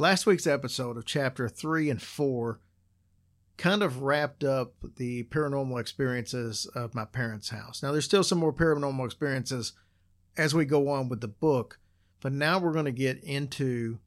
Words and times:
Last 0.00 0.24
week's 0.24 0.46
episode 0.46 0.96
of 0.96 1.04
chapter 1.04 1.46
3 1.46 1.90
and 1.90 2.00
4 2.00 2.58
kind 3.58 3.82
of 3.82 4.00
wrapped 4.00 4.42
up 4.42 4.72
the 4.96 5.24
paranormal 5.24 5.78
experiences 5.78 6.64
of 6.74 6.94
my 6.94 7.04
parents' 7.04 7.50
house. 7.50 7.82
Now, 7.82 7.92
there's 7.92 8.06
still 8.06 8.24
some 8.24 8.38
more 8.38 8.54
paranormal 8.54 9.04
experiences 9.04 9.74
as 10.38 10.54
we 10.54 10.64
go 10.64 10.88
on 10.88 11.10
with 11.10 11.20
the 11.20 11.28
book, 11.28 11.78
but 12.22 12.32
now 12.32 12.58
we're 12.58 12.72
going 12.72 12.86
to 12.86 12.92
get 12.92 13.22
into 13.22 13.98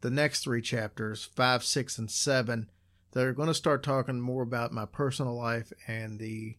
the 0.00 0.08
next 0.08 0.44
three 0.44 0.62
chapters, 0.62 1.26
5, 1.26 1.62
6, 1.62 1.98
and 1.98 2.10
7, 2.10 2.70
that 3.10 3.26
are 3.26 3.34
going 3.34 3.48
to 3.48 3.54
start 3.54 3.82
talking 3.82 4.18
more 4.18 4.42
about 4.42 4.72
my 4.72 4.86
personal 4.86 5.36
life 5.36 5.74
and 5.86 6.18
the 6.18 6.56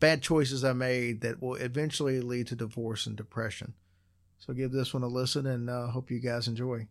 bad 0.00 0.22
choices 0.22 0.64
I 0.64 0.72
made 0.72 1.20
that 1.20 1.42
will 1.42 1.56
eventually 1.56 2.22
lead 2.22 2.46
to 2.46 2.56
divorce 2.56 3.06
and 3.06 3.18
depression. 3.18 3.74
So 4.38 4.54
give 4.54 4.72
this 4.72 4.94
one 4.94 5.02
a 5.02 5.08
listen 5.08 5.46
and 5.46 5.68
uh, 5.68 5.88
hope 5.88 6.10
you 6.10 6.20
guys 6.20 6.48
enjoy. 6.48 6.88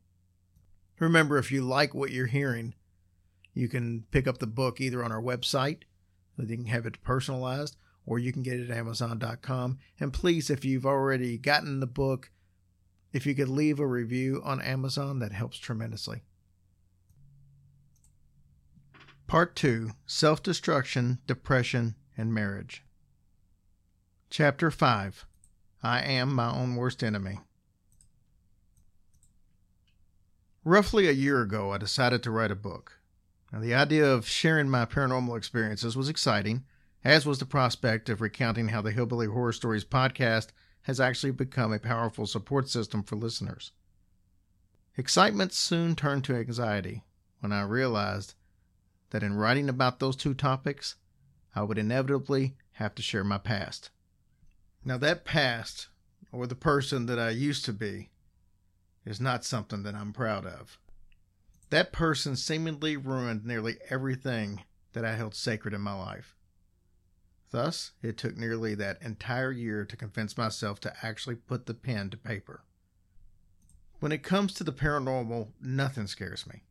Remember, 0.99 1.37
if 1.37 1.51
you 1.51 1.61
like 1.61 1.93
what 1.93 2.11
you're 2.11 2.27
hearing, 2.27 2.73
you 3.53 3.67
can 3.67 4.05
pick 4.11 4.27
up 4.27 4.37
the 4.37 4.47
book 4.47 4.79
either 4.79 5.03
on 5.03 5.11
our 5.11 5.21
website, 5.21 5.83
so 6.35 6.43
you 6.43 6.57
can 6.57 6.65
have 6.65 6.85
it 6.85 7.03
personalized, 7.03 7.75
or 8.05 8.19
you 8.19 8.31
can 8.31 8.43
get 8.43 8.59
it 8.59 8.69
at 8.69 8.77
Amazon.com. 8.77 9.77
And 9.99 10.13
please, 10.13 10.49
if 10.49 10.63
you've 10.63 10.85
already 10.85 11.37
gotten 11.37 11.79
the 11.79 11.87
book, 11.87 12.31
if 13.13 13.25
you 13.25 13.33
could 13.33 13.49
leave 13.49 13.79
a 13.79 13.87
review 13.87 14.41
on 14.43 14.61
Amazon, 14.61 15.19
that 15.19 15.31
helps 15.31 15.57
tremendously. 15.57 16.23
Part 19.27 19.55
2 19.55 19.91
Self 20.05 20.43
Destruction, 20.43 21.19
Depression, 21.25 21.95
and 22.17 22.33
Marriage. 22.33 22.83
Chapter 24.29 24.69
5 24.69 25.25
I 25.81 25.99
Am 26.01 26.33
My 26.33 26.51
Own 26.51 26.75
Worst 26.75 27.03
Enemy. 27.03 27.39
Roughly 30.67 31.07
a 31.07 31.11
year 31.11 31.43
ago, 31.43 31.71
I 31.71 31.77
decided 31.77 32.23
to 32.23 32.31
write 32.31 32.49
a 32.49 32.55
book. 32.55 32.99
Now, 33.53 33.59
the 33.59 33.75
idea 33.75 34.11
of 34.11 34.27
sharing 34.27 34.67
my 34.67 34.85
paranormal 34.85 35.37
experiences 35.37 35.95
was 35.95 36.09
exciting, 36.09 36.65
as 37.03 37.23
was 37.23 37.37
the 37.37 37.45
prospect 37.45 38.09
of 38.09 38.19
recounting 38.19 38.69
how 38.69 38.81
the 38.81 38.91
Hillbilly 38.91 39.27
Horror 39.27 39.51
Stories 39.51 39.85
podcast 39.85 40.47
has 40.81 40.99
actually 40.99 41.33
become 41.33 41.71
a 41.71 41.77
powerful 41.77 42.25
support 42.25 42.67
system 42.67 43.03
for 43.03 43.15
listeners. 43.15 43.73
Excitement 44.97 45.53
soon 45.53 45.95
turned 45.95 46.23
to 46.23 46.35
anxiety 46.35 47.03
when 47.41 47.51
I 47.51 47.61
realized 47.61 48.33
that 49.11 49.21
in 49.21 49.35
writing 49.35 49.69
about 49.69 49.99
those 49.99 50.15
two 50.15 50.33
topics, 50.33 50.95
I 51.53 51.61
would 51.61 51.77
inevitably 51.77 52.55
have 52.71 52.95
to 52.95 53.03
share 53.03 53.23
my 53.23 53.37
past. 53.37 53.91
Now, 54.83 54.97
that 54.97 55.25
past, 55.25 55.89
or 56.31 56.47
the 56.47 56.55
person 56.55 57.05
that 57.05 57.19
I 57.19 57.29
used 57.29 57.65
to 57.65 57.73
be, 57.73 58.09
is 59.05 59.21
not 59.21 59.45
something 59.45 59.83
that 59.83 59.95
I'm 59.95 60.13
proud 60.13 60.45
of. 60.45 60.79
That 61.69 61.91
person 61.91 62.35
seemingly 62.35 62.97
ruined 62.97 63.45
nearly 63.45 63.77
everything 63.89 64.63
that 64.93 65.05
I 65.05 65.15
held 65.15 65.35
sacred 65.35 65.73
in 65.73 65.81
my 65.81 65.93
life. 65.93 66.35
Thus, 67.51 67.91
it 68.01 68.17
took 68.17 68.35
nearly 68.37 68.75
that 68.75 69.01
entire 69.01 69.51
year 69.51 69.85
to 69.85 69.95
convince 69.95 70.37
myself 70.37 70.79
to 70.81 70.93
actually 71.03 71.35
put 71.35 71.65
the 71.65 71.73
pen 71.73 72.09
to 72.09 72.17
paper. 72.17 72.63
When 73.99 74.11
it 74.11 74.23
comes 74.23 74.53
to 74.53 74.63
the 74.63 74.73
paranormal, 74.73 75.49
nothing 75.61 76.07
scares 76.07 76.45
me. 76.47 76.63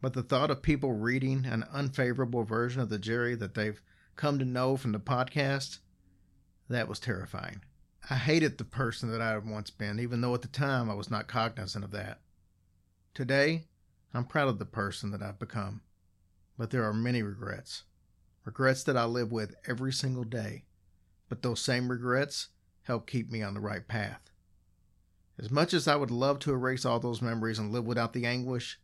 But 0.00 0.14
the 0.14 0.22
thought 0.22 0.50
of 0.50 0.62
people 0.62 0.92
reading 0.92 1.44
an 1.44 1.64
unfavorable 1.72 2.44
version 2.44 2.80
of 2.80 2.88
the 2.88 2.98
Jerry 2.98 3.34
that 3.36 3.54
they've 3.54 3.80
come 4.16 4.38
to 4.38 4.44
know 4.44 4.76
from 4.76 4.92
the 4.92 5.00
podcast, 5.00 5.78
that 6.68 6.88
was 6.88 7.00
terrifying. 7.00 7.62
I 8.10 8.16
hated 8.16 8.56
the 8.56 8.64
person 8.64 9.10
that 9.10 9.20
I 9.20 9.32
had 9.32 9.46
once 9.46 9.70
been, 9.70 10.00
even 10.00 10.22
though 10.22 10.34
at 10.34 10.40
the 10.40 10.48
time 10.48 10.88
I 10.88 10.94
was 10.94 11.10
not 11.10 11.28
cognizant 11.28 11.84
of 11.84 11.90
that. 11.90 12.20
Today, 13.12 13.66
I'm 14.14 14.24
proud 14.24 14.48
of 14.48 14.58
the 14.58 14.64
person 14.64 15.10
that 15.10 15.20
I've 15.20 15.38
become, 15.38 15.82
but 16.56 16.70
there 16.70 16.84
are 16.84 16.94
many 16.94 17.22
regrets 17.22 17.84
regrets 18.44 18.82
that 18.84 18.96
I 18.96 19.04
live 19.04 19.30
with 19.30 19.54
every 19.66 19.92
single 19.92 20.24
day, 20.24 20.64
but 21.28 21.42
those 21.42 21.60
same 21.60 21.90
regrets 21.90 22.48
help 22.84 23.06
keep 23.06 23.30
me 23.30 23.42
on 23.42 23.52
the 23.52 23.60
right 23.60 23.86
path. 23.86 24.30
As 25.38 25.50
much 25.50 25.74
as 25.74 25.86
I 25.86 25.96
would 25.96 26.10
love 26.10 26.38
to 26.40 26.52
erase 26.52 26.86
all 26.86 26.98
those 26.98 27.20
memories 27.20 27.58
and 27.58 27.70
live 27.70 27.84
without 27.84 28.14
the 28.14 28.24
anguish, 28.24 28.80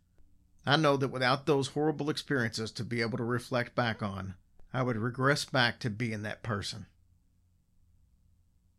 I 0.67 0.77
know 0.77 0.99
that 0.99 1.09
without 1.09 1.47
those 1.47 1.69
horrible 1.69 2.11
experiences 2.11 2.71
to 2.73 2.85
be 2.85 3.01
able 3.01 3.17
to 3.17 3.25
reflect 3.25 3.75
back 3.75 4.03
on, 4.03 4.35
I 4.75 4.83
would 4.83 4.99
regress 4.99 5.47
back 5.47 5.81
to 5.81 5.89
being 5.89 6.23
that 6.25 6.43
person. 6.43 6.85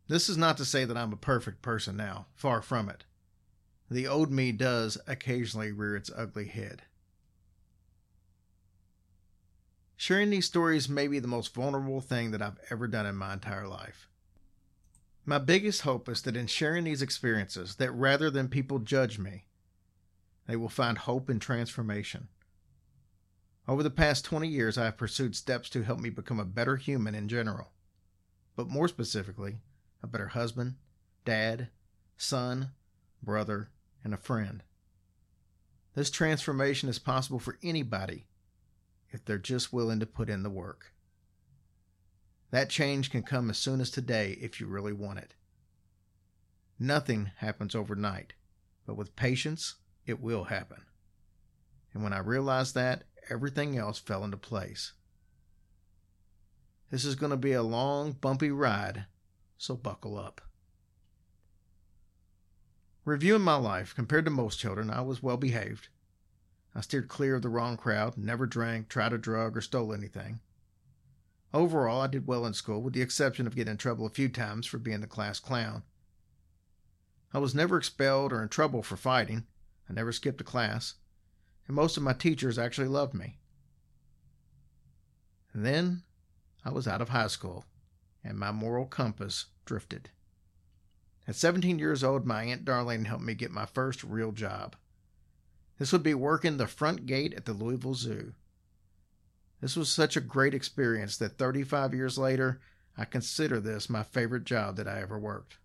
This 0.08 0.28
is 0.28 0.36
not 0.36 0.56
to 0.58 0.64
say 0.64 0.84
that 0.84 0.96
I'm 0.96 1.12
a 1.12 1.16
perfect 1.16 1.62
person 1.62 1.96
now, 1.96 2.26
far 2.34 2.62
from 2.62 2.88
it. 2.88 3.04
The 3.90 4.06
old 4.06 4.30
me 4.30 4.52
does 4.52 4.98
occasionally 5.06 5.72
rear 5.72 5.96
its 5.96 6.10
ugly 6.14 6.46
head. 6.46 6.82
Sharing 9.96 10.30
these 10.30 10.46
stories 10.46 10.88
may 10.88 11.08
be 11.08 11.18
the 11.18 11.26
most 11.26 11.54
vulnerable 11.54 12.00
thing 12.00 12.30
that 12.30 12.42
I've 12.42 12.58
ever 12.70 12.86
done 12.86 13.06
in 13.06 13.16
my 13.16 13.32
entire 13.32 13.66
life. 13.66 14.08
My 15.24 15.38
biggest 15.38 15.82
hope 15.82 16.08
is 16.08 16.22
that 16.22 16.36
in 16.36 16.46
sharing 16.46 16.84
these 16.84 17.02
experiences, 17.02 17.76
that 17.76 17.90
rather 17.90 18.30
than 18.30 18.48
people 18.48 18.78
judge 18.78 19.18
me, 19.18 19.46
they 20.46 20.54
will 20.54 20.68
find 20.68 20.98
hope 20.98 21.28
and 21.28 21.40
transformation. 21.40 22.28
Over 23.66 23.82
the 23.82 23.90
past 23.90 24.24
20 24.24 24.46
years, 24.46 24.78
I 24.78 24.84
have 24.84 24.96
pursued 24.96 25.34
steps 25.34 25.68
to 25.70 25.82
help 25.82 25.98
me 25.98 26.10
become 26.10 26.38
a 26.38 26.44
better 26.44 26.76
human 26.76 27.16
in 27.16 27.28
general, 27.28 27.72
but 28.54 28.68
more 28.68 28.86
specifically, 28.86 29.56
a 30.02 30.06
better 30.06 30.28
husband, 30.28 30.74
dad, 31.24 31.68
son, 32.16 32.70
brother, 33.22 33.70
and 34.04 34.14
a 34.14 34.18
friend. 34.18 34.62
This 35.94 36.10
transformation 36.10 36.88
is 36.88 36.98
possible 36.98 37.38
for 37.38 37.58
anybody 37.62 38.26
if 39.10 39.24
they're 39.24 39.38
just 39.38 39.72
willing 39.72 40.00
to 40.00 40.06
put 40.06 40.28
in 40.28 40.42
the 40.42 40.50
work. 40.50 40.92
That 42.50 42.70
change 42.70 43.10
can 43.10 43.22
come 43.22 43.50
as 43.50 43.58
soon 43.58 43.80
as 43.80 43.90
today 43.90 44.38
if 44.40 44.60
you 44.60 44.66
really 44.66 44.92
want 44.92 45.18
it. 45.18 45.34
Nothing 46.78 47.30
happens 47.38 47.74
overnight, 47.74 48.34
but 48.86 48.96
with 48.96 49.16
patience, 49.16 49.76
it 50.04 50.20
will 50.20 50.44
happen. 50.44 50.82
And 51.94 52.02
when 52.02 52.12
I 52.12 52.18
realized 52.18 52.74
that, 52.74 53.04
everything 53.30 53.78
else 53.78 53.98
fell 53.98 54.22
into 54.22 54.36
place. 54.36 54.92
This 56.90 57.04
is 57.04 57.14
going 57.14 57.30
to 57.30 57.36
be 57.36 57.52
a 57.52 57.62
long, 57.62 58.12
bumpy 58.12 58.50
ride, 58.50 59.06
so 59.56 59.76
buckle 59.76 60.18
up. 60.18 60.40
Reviewing 63.04 63.42
my 63.42 63.54
life, 63.54 63.94
compared 63.94 64.24
to 64.24 64.30
most 64.30 64.58
children, 64.58 64.90
I 64.90 65.00
was 65.00 65.22
well 65.22 65.36
behaved. 65.36 65.88
I 66.74 66.80
steered 66.80 67.08
clear 67.08 67.36
of 67.36 67.42
the 67.42 67.48
wrong 67.48 67.76
crowd, 67.76 68.18
never 68.18 68.46
drank, 68.46 68.88
tried 68.88 69.12
a 69.12 69.18
drug, 69.18 69.56
or 69.56 69.60
stole 69.60 69.94
anything. 69.94 70.40
Overall, 71.54 72.02
I 72.02 72.08
did 72.08 72.26
well 72.26 72.44
in 72.44 72.52
school, 72.52 72.82
with 72.82 72.94
the 72.94 73.00
exception 73.00 73.46
of 73.46 73.54
getting 73.54 73.70
in 73.70 73.76
trouble 73.78 74.04
a 74.04 74.10
few 74.10 74.28
times 74.28 74.66
for 74.66 74.78
being 74.78 75.00
the 75.00 75.06
class 75.06 75.38
clown. 75.38 75.84
I 77.32 77.38
was 77.38 77.54
never 77.54 77.78
expelled 77.78 78.32
or 78.32 78.42
in 78.42 78.48
trouble 78.48 78.82
for 78.82 78.96
fighting. 78.96 79.46
I 79.88 79.92
never 79.92 80.12
skipped 80.12 80.40
a 80.40 80.44
class, 80.44 80.94
and 81.66 81.76
most 81.76 81.96
of 81.96 82.02
my 82.02 82.12
teachers 82.12 82.58
actually 82.58 82.88
loved 82.88 83.14
me. 83.14 83.38
And 85.52 85.64
then 85.64 86.02
I 86.64 86.70
was 86.70 86.88
out 86.88 87.00
of 87.00 87.10
high 87.10 87.28
school, 87.28 87.64
and 88.26 88.38
my 88.38 88.50
moral 88.50 88.86
compass 88.86 89.46
drifted. 89.64 90.10
At 91.28 91.36
17 91.36 91.78
years 91.78 92.04
old, 92.04 92.26
my 92.26 92.44
Aunt 92.44 92.64
Darlene 92.64 93.06
helped 93.06 93.24
me 93.24 93.34
get 93.34 93.50
my 93.50 93.66
first 93.66 94.04
real 94.04 94.32
job. 94.32 94.76
This 95.78 95.92
would 95.92 96.02
be 96.02 96.14
working 96.14 96.56
the 96.56 96.66
front 96.66 97.06
gate 97.06 97.34
at 97.34 97.44
the 97.44 97.52
Louisville 97.52 97.94
Zoo. 97.94 98.34
This 99.60 99.76
was 99.76 99.88
such 99.88 100.16
a 100.16 100.20
great 100.20 100.54
experience 100.54 101.16
that 101.16 101.38
35 101.38 101.94
years 101.94 102.18
later, 102.18 102.60
I 102.96 103.04
consider 103.04 103.60
this 103.60 103.90
my 103.90 104.02
favorite 104.02 104.44
job 104.44 104.76
that 104.76 104.88
I 104.88 105.00
ever 105.00 105.18
worked. 105.18 105.58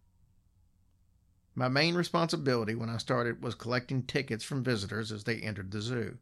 My 1.53 1.67
main 1.67 1.95
responsibility 1.95 2.75
when 2.75 2.89
I 2.89 2.97
started 2.97 3.43
was 3.43 3.55
collecting 3.55 4.03
tickets 4.03 4.43
from 4.43 4.63
visitors 4.63 5.11
as 5.11 5.25
they 5.25 5.37
entered 5.37 5.71
the 5.71 5.81
zoo. 5.81 6.17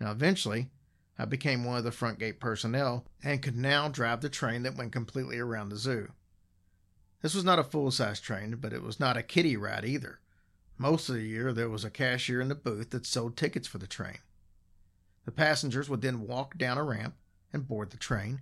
Now, 0.00 0.10
eventually, 0.10 0.70
I 1.18 1.24
became 1.24 1.64
one 1.64 1.76
of 1.76 1.84
the 1.84 1.92
front 1.92 2.18
gate 2.18 2.40
personnel 2.40 3.06
and 3.22 3.42
could 3.42 3.56
now 3.56 3.88
drive 3.88 4.20
the 4.20 4.28
train 4.28 4.62
that 4.62 4.76
went 4.76 4.92
completely 4.92 5.38
around 5.38 5.68
the 5.68 5.76
zoo. 5.76 6.12
This 7.20 7.34
was 7.34 7.44
not 7.44 7.58
a 7.58 7.64
full 7.64 7.90
size 7.90 8.20
train, 8.20 8.56
but 8.56 8.72
it 8.72 8.82
was 8.82 8.98
not 8.98 9.16
a 9.16 9.22
kiddie 9.22 9.56
ride 9.56 9.84
either. 9.84 10.20
Most 10.78 11.08
of 11.08 11.14
the 11.14 11.22
year, 11.22 11.52
there 11.52 11.68
was 11.68 11.84
a 11.84 11.90
cashier 11.90 12.40
in 12.40 12.48
the 12.48 12.54
booth 12.54 12.90
that 12.90 13.06
sold 13.06 13.36
tickets 13.36 13.68
for 13.68 13.78
the 13.78 13.86
train. 13.86 14.18
The 15.24 15.30
passengers 15.30 15.88
would 15.88 16.00
then 16.00 16.26
walk 16.26 16.58
down 16.58 16.78
a 16.78 16.82
ramp 16.82 17.14
and 17.52 17.68
board 17.68 17.90
the 17.90 17.96
train. 17.96 18.40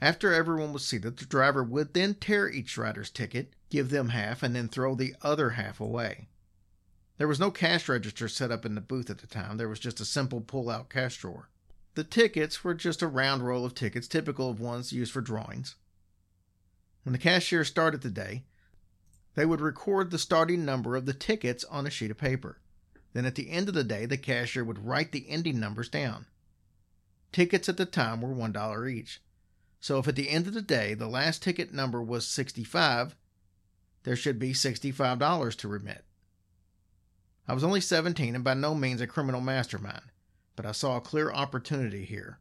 After 0.00 0.32
everyone 0.32 0.72
was 0.72 0.86
seated, 0.86 1.18
the 1.18 1.26
driver 1.26 1.62
would 1.62 1.92
then 1.92 2.14
tear 2.14 2.48
each 2.48 2.78
rider's 2.78 3.10
ticket, 3.10 3.54
give 3.68 3.90
them 3.90 4.10
half, 4.10 4.42
and 4.42 4.56
then 4.56 4.68
throw 4.68 4.94
the 4.94 5.14
other 5.20 5.50
half 5.50 5.80
away. 5.80 6.28
There 7.18 7.28
was 7.28 7.40
no 7.40 7.50
cash 7.50 7.88
register 7.88 8.28
set 8.28 8.50
up 8.50 8.64
in 8.64 8.74
the 8.74 8.80
booth 8.80 9.10
at 9.10 9.18
the 9.18 9.26
time, 9.26 9.56
there 9.56 9.68
was 9.68 9.78
just 9.78 10.00
a 10.00 10.04
simple 10.04 10.40
pull 10.40 10.70
out 10.70 10.88
cash 10.88 11.18
drawer. 11.18 11.50
The 11.94 12.04
tickets 12.04 12.64
were 12.64 12.74
just 12.74 13.02
a 13.02 13.06
round 13.06 13.46
roll 13.46 13.64
of 13.64 13.74
tickets, 13.74 14.08
typical 14.08 14.50
of 14.50 14.60
ones 14.60 14.92
used 14.92 15.12
for 15.12 15.20
drawings. 15.20 15.76
When 17.04 17.12
the 17.12 17.18
cashier 17.18 17.64
started 17.64 18.00
the 18.00 18.10
day, 18.10 18.44
they 19.34 19.46
would 19.46 19.60
record 19.60 20.10
the 20.10 20.18
starting 20.18 20.64
number 20.64 20.96
of 20.96 21.06
the 21.06 21.14
tickets 21.14 21.64
on 21.64 21.86
a 21.86 21.90
sheet 21.90 22.10
of 22.10 22.18
paper. 22.18 22.60
Then 23.12 23.24
at 23.24 23.36
the 23.36 23.50
end 23.50 23.68
of 23.68 23.74
the 23.74 23.84
day, 23.84 24.06
the 24.06 24.16
cashier 24.16 24.64
would 24.64 24.84
write 24.84 25.12
the 25.12 25.28
ending 25.28 25.60
numbers 25.60 25.88
down. 25.88 26.26
Tickets 27.30 27.68
at 27.68 27.76
the 27.76 27.86
time 27.86 28.20
were 28.20 28.34
$1 28.34 28.90
each. 28.92 29.20
So 29.80 29.98
if 29.98 30.08
at 30.08 30.16
the 30.16 30.30
end 30.30 30.46
of 30.46 30.54
the 30.54 30.62
day 30.62 30.94
the 30.94 31.08
last 31.08 31.42
ticket 31.42 31.72
number 31.72 32.02
was 32.02 32.26
65, 32.26 33.14
there 34.04 34.16
should 34.16 34.38
be 34.38 34.52
$65 34.52 35.56
to 35.56 35.68
remit. 35.68 36.04
I 37.46 37.54
was 37.54 37.64
only 37.64 37.80
17 37.80 38.34
and 38.34 38.42
by 38.42 38.54
no 38.54 38.74
means 38.74 39.00
a 39.00 39.06
criminal 39.06 39.40
mastermind, 39.40 40.10
but 40.56 40.66
I 40.66 40.72
saw 40.72 40.96
a 40.96 41.00
clear 41.00 41.32
opportunity 41.32 42.04
here. 42.04 42.38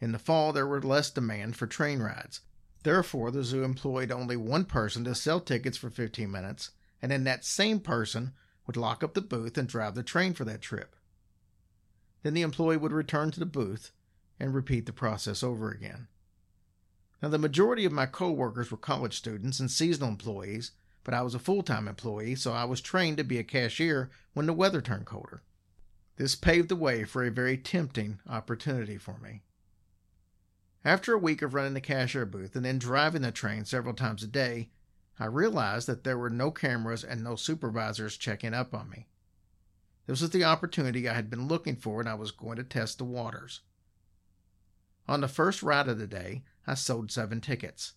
In 0.00 0.12
the 0.12 0.18
fall, 0.18 0.52
there 0.52 0.66
were 0.66 0.82
less 0.82 1.10
demand 1.10 1.56
for 1.56 1.66
train 1.66 2.00
rides. 2.00 2.40
Therefore, 2.82 3.30
the 3.30 3.42
zoo 3.42 3.64
employed 3.64 4.12
only 4.12 4.36
one 4.36 4.64
person 4.64 5.04
to 5.04 5.14
sell 5.14 5.40
tickets 5.40 5.76
for 5.76 5.90
15 5.90 6.30
minutes, 6.30 6.70
and 7.00 7.10
then 7.10 7.24
that 7.24 7.44
same 7.44 7.80
person 7.80 8.32
would 8.66 8.76
lock 8.76 9.02
up 9.02 9.14
the 9.14 9.20
booth 9.20 9.56
and 9.56 9.68
drive 9.68 9.94
the 9.94 10.02
train 10.02 10.34
for 10.34 10.44
that 10.44 10.60
trip. 10.60 10.94
Then 12.22 12.34
the 12.34 12.42
employee 12.42 12.76
would 12.76 12.92
return 12.92 13.30
to 13.30 13.40
the 13.40 13.46
booth 13.46 13.92
and 14.38 14.54
repeat 14.54 14.86
the 14.86 14.92
process 14.92 15.42
over 15.42 15.70
again. 15.70 16.08
Now, 17.22 17.28
the 17.28 17.38
majority 17.38 17.84
of 17.84 17.92
my 17.92 18.06
coworkers 18.06 18.70
were 18.70 18.76
college 18.76 19.16
students 19.16 19.58
and 19.58 19.70
seasonal 19.70 20.10
employees, 20.10 20.72
but 21.02 21.14
I 21.14 21.22
was 21.22 21.34
a 21.34 21.38
full 21.38 21.62
time 21.62 21.88
employee, 21.88 22.34
so 22.34 22.52
I 22.52 22.64
was 22.64 22.80
trained 22.80 23.16
to 23.16 23.24
be 23.24 23.38
a 23.38 23.44
cashier 23.44 24.10
when 24.34 24.46
the 24.46 24.52
weather 24.52 24.80
turned 24.80 25.06
colder. 25.06 25.42
This 26.16 26.34
paved 26.34 26.68
the 26.68 26.76
way 26.76 27.04
for 27.04 27.24
a 27.24 27.30
very 27.30 27.58
tempting 27.58 28.20
opportunity 28.28 28.96
for 28.96 29.18
me. 29.18 29.42
After 30.84 31.12
a 31.12 31.18
week 31.18 31.42
of 31.42 31.52
running 31.52 31.74
the 31.74 31.80
cashier 31.80 32.24
booth 32.24 32.56
and 32.56 32.64
then 32.64 32.78
driving 32.78 33.22
the 33.22 33.32
train 33.32 33.64
several 33.64 33.94
times 33.94 34.22
a 34.22 34.26
day, 34.26 34.70
I 35.18 35.26
realized 35.26 35.86
that 35.88 36.04
there 36.04 36.16
were 36.16 36.30
no 36.30 36.50
cameras 36.50 37.02
and 37.04 37.22
no 37.22 37.36
supervisors 37.36 38.16
checking 38.16 38.54
up 38.54 38.72
on 38.72 38.88
me. 38.90 39.08
This 40.06 40.20
was 40.20 40.30
the 40.30 40.44
opportunity 40.44 41.08
I 41.08 41.14
had 41.14 41.28
been 41.28 41.48
looking 41.48 41.76
for, 41.76 42.00
and 42.00 42.08
I 42.08 42.14
was 42.14 42.30
going 42.30 42.56
to 42.56 42.64
test 42.64 42.98
the 42.98 43.04
waters. 43.04 43.62
On 45.08 45.20
the 45.20 45.28
first 45.28 45.62
ride 45.62 45.88
of 45.88 45.98
the 45.98 46.06
day, 46.06 46.44
I 46.66 46.74
sold 46.74 47.10
seven 47.10 47.40
tickets. 47.40 47.94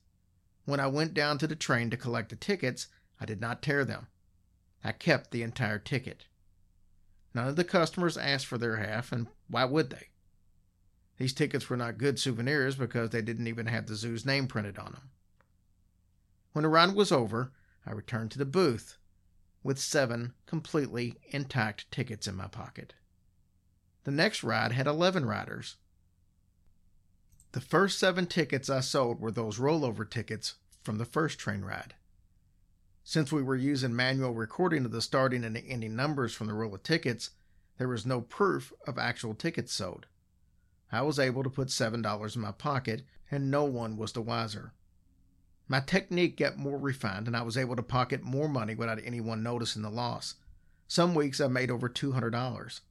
When 0.65 0.80
I 0.80 0.88
went 0.88 1.13
down 1.13 1.38
to 1.39 1.48
the 1.48 1.56
train 1.56 1.89
to 1.92 1.98
collect 1.98 2.30
the 2.30 2.36
tickets, 2.36 2.88
I 3.19 3.25
did 3.25 3.39
not 3.39 3.62
tear 3.62 3.86
them. 3.86 4.07
I 4.83 4.92
kept 4.92 5.31
the 5.31 5.44
entire 5.44 5.80
ticket. 5.80 6.25
None 7.33 7.47
of 7.47 7.55
the 7.55 7.63
customers 7.63 8.17
asked 8.17 8.47
for 8.47 8.57
their 8.57 8.77
half, 8.77 9.11
and 9.11 9.27
why 9.47 9.65
would 9.65 9.89
they? 9.89 10.09
These 11.17 11.33
tickets 11.33 11.69
were 11.69 11.77
not 11.77 11.97
good 11.97 12.17
souvenirs 12.17 12.75
because 12.75 13.09
they 13.09 13.21
didn't 13.21 13.47
even 13.47 13.67
have 13.67 13.87
the 13.87 13.95
zoo's 13.95 14.25
name 14.25 14.47
printed 14.47 14.79
on 14.79 14.93
them. 14.93 15.09
When 16.53 16.63
the 16.63 16.69
ride 16.69 16.95
was 16.95 17.11
over, 17.11 17.51
I 17.85 17.91
returned 17.91 18.31
to 18.31 18.37
the 18.37 18.45
booth 18.45 18.97
with 19.61 19.79
seven 19.79 20.33
completely 20.45 21.17
intact 21.27 21.91
tickets 21.91 22.27
in 22.27 22.35
my 22.35 22.47
pocket. 22.47 22.93
The 24.05 24.11
next 24.11 24.43
ride 24.43 24.71
had 24.71 24.87
11 24.87 25.25
riders. 25.25 25.75
The 27.51 27.61
first 27.61 27.99
seven 27.99 28.25
tickets 28.25 28.69
I 28.69 28.79
sold 28.79 29.19
were 29.19 29.31
those 29.31 29.59
rollover 29.59 30.09
tickets 30.09 30.55
from 30.83 30.97
the 30.97 31.05
first 31.05 31.37
train 31.37 31.61
ride. 31.61 31.95
Since 33.09 33.31
we 33.31 33.41
were 33.41 33.56
using 33.56 33.95
manual 33.95 34.35
recording 34.35 34.85
of 34.85 34.91
the 34.91 35.01
starting 35.01 35.44
and 35.44 35.57
ending 35.57 35.95
numbers 35.95 36.31
from 36.35 36.45
the 36.45 36.53
roll 36.53 36.75
of 36.75 36.83
tickets, 36.83 37.31
there 37.79 37.88
was 37.88 38.06
no 38.06 38.21
proof 38.21 38.71
of 38.85 39.00
actual 39.00 39.33
tickets 39.33 39.73
sold. 39.73 40.06
I 40.91 41.01
was 41.01 41.17
able 41.17 41.41
to 41.41 41.50
put 41.50 41.69
$7 41.69 42.35
in 42.35 42.41
my 42.44 42.51
pocket, 42.51 43.01
and 43.31 43.50
no 43.50 43.63
one 43.63 43.97
was 43.97 44.11
the 44.11 44.21
wiser. 44.21 44.73
My 45.67 45.79
technique 45.79 46.38
got 46.38 46.59
more 46.59 46.77
refined, 46.77 47.25
and 47.25 47.35
I 47.35 47.41
was 47.41 47.57
able 47.57 47.75
to 47.77 47.81
pocket 47.81 48.21
more 48.21 48.47
money 48.47 48.75
without 48.75 49.01
anyone 49.03 49.41
noticing 49.41 49.81
the 49.81 49.89
loss. 49.89 50.35
Some 50.88 51.15
weeks 51.15 51.41
I 51.41 51.47
made 51.47 51.71
over 51.71 51.89
$200. 51.89 52.81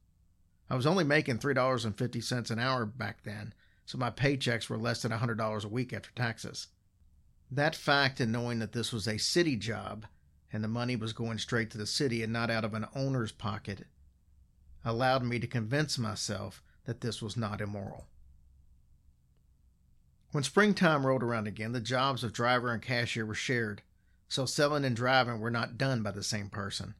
I 0.69 0.75
was 0.75 0.85
only 0.85 1.05
making 1.05 1.39
$3.50 1.39 2.51
an 2.51 2.59
hour 2.59 2.85
back 2.85 3.23
then, 3.23 3.53
so 3.85 3.97
my 3.97 4.09
paychecks 4.11 4.67
were 4.67 4.77
less 4.77 5.01
than 5.01 5.13
$100 5.13 5.63
a 5.63 5.67
week 5.69 5.93
after 5.93 6.11
taxes. 6.13 6.67
That 7.51 7.75
fact 7.75 8.19
and 8.19 8.31
knowing 8.31 8.59
that 8.59 8.73
this 8.73 8.93
was 8.93 9.07
a 9.07 9.17
city 9.17 9.55
job 9.55 10.05
and 10.51 10.63
the 10.63 10.67
money 10.67 10.95
was 10.95 11.13
going 11.13 11.37
straight 11.39 11.71
to 11.71 11.77
the 11.77 11.87
city 11.87 12.23
and 12.23 12.31
not 12.31 12.49
out 12.49 12.65
of 12.65 12.73
an 12.73 12.87
owner's 12.95 13.31
pocket 13.31 13.85
allowed 14.85 15.23
me 15.23 15.39
to 15.39 15.47
convince 15.47 15.97
myself 15.97 16.63
that 16.85 17.01
this 17.01 17.21
was 17.21 17.35
not 17.35 17.61
immoral. 17.61 18.07
When 20.31 20.43
springtime 20.43 21.05
rolled 21.05 21.23
around 21.23 21.47
again, 21.47 21.71
the 21.71 21.81
jobs 21.81 22.23
of 22.23 22.33
driver 22.33 22.71
and 22.71 22.81
cashier 22.81 23.25
were 23.25 23.33
shared, 23.33 23.81
so 24.27 24.45
selling 24.45 24.85
and 24.85 24.95
driving 24.95 25.39
were 25.39 25.49
not 25.49 25.77
done 25.77 26.03
by 26.03 26.11
the 26.11 26.23
same 26.23 26.49
person. 26.49 26.93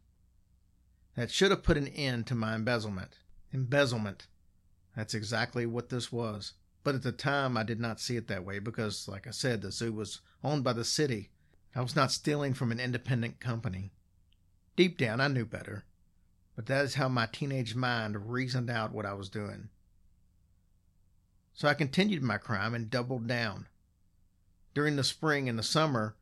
That 1.15 1.29
should 1.31 1.51
have 1.51 1.63
put 1.63 1.77
an 1.77 1.87
end 1.87 2.25
to 2.27 2.35
my 2.35 2.55
embezzlement. 2.55 3.17
Embezzlement. 3.53 4.27
That's 4.95 5.13
exactly 5.13 5.65
what 5.65 5.89
this 5.89 6.11
was. 6.11 6.53
But 6.89 6.95
at 6.95 7.03
the 7.03 7.11
time, 7.11 7.55
I 7.55 7.61
did 7.61 7.79
not 7.79 7.99
see 7.99 8.17
it 8.17 8.27
that 8.29 8.43
way 8.43 8.57
because, 8.57 9.07
like 9.07 9.27
I 9.27 9.29
said, 9.29 9.61
the 9.61 9.71
zoo 9.71 9.93
was 9.93 10.21
owned 10.43 10.63
by 10.63 10.73
the 10.73 10.83
city. 10.83 11.29
I 11.75 11.81
was 11.81 11.95
not 11.95 12.11
stealing 12.11 12.55
from 12.55 12.71
an 12.71 12.79
independent 12.79 13.39
company. 13.39 13.91
Deep 14.75 14.97
down, 14.97 15.21
I 15.21 15.27
knew 15.27 15.45
better. 15.45 15.85
But 16.55 16.65
that 16.65 16.83
is 16.83 16.95
how 16.95 17.07
my 17.07 17.27
teenage 17.27 17.75
mind 17.75 18.31
reasoned 18.31 18.71
out 18.71 18.91
what 18.91 19.05
I 19.05 19.13
was 19.13 19.29
doing. 19.29 19.69
So 21.53 21.67
I 21.67 21.75
continued 21.75 22.23
my 22.23 22.39
crime 22.39 22.73
and 22.73 22.89
doubled 22.89 23.27
down. 23.27 23.67
During 24.73 24.95
the 24.95 25.03
spring 25.03 25.47
and 25.47 25.59
the 25.59 25.61
summer, 25.61 26.15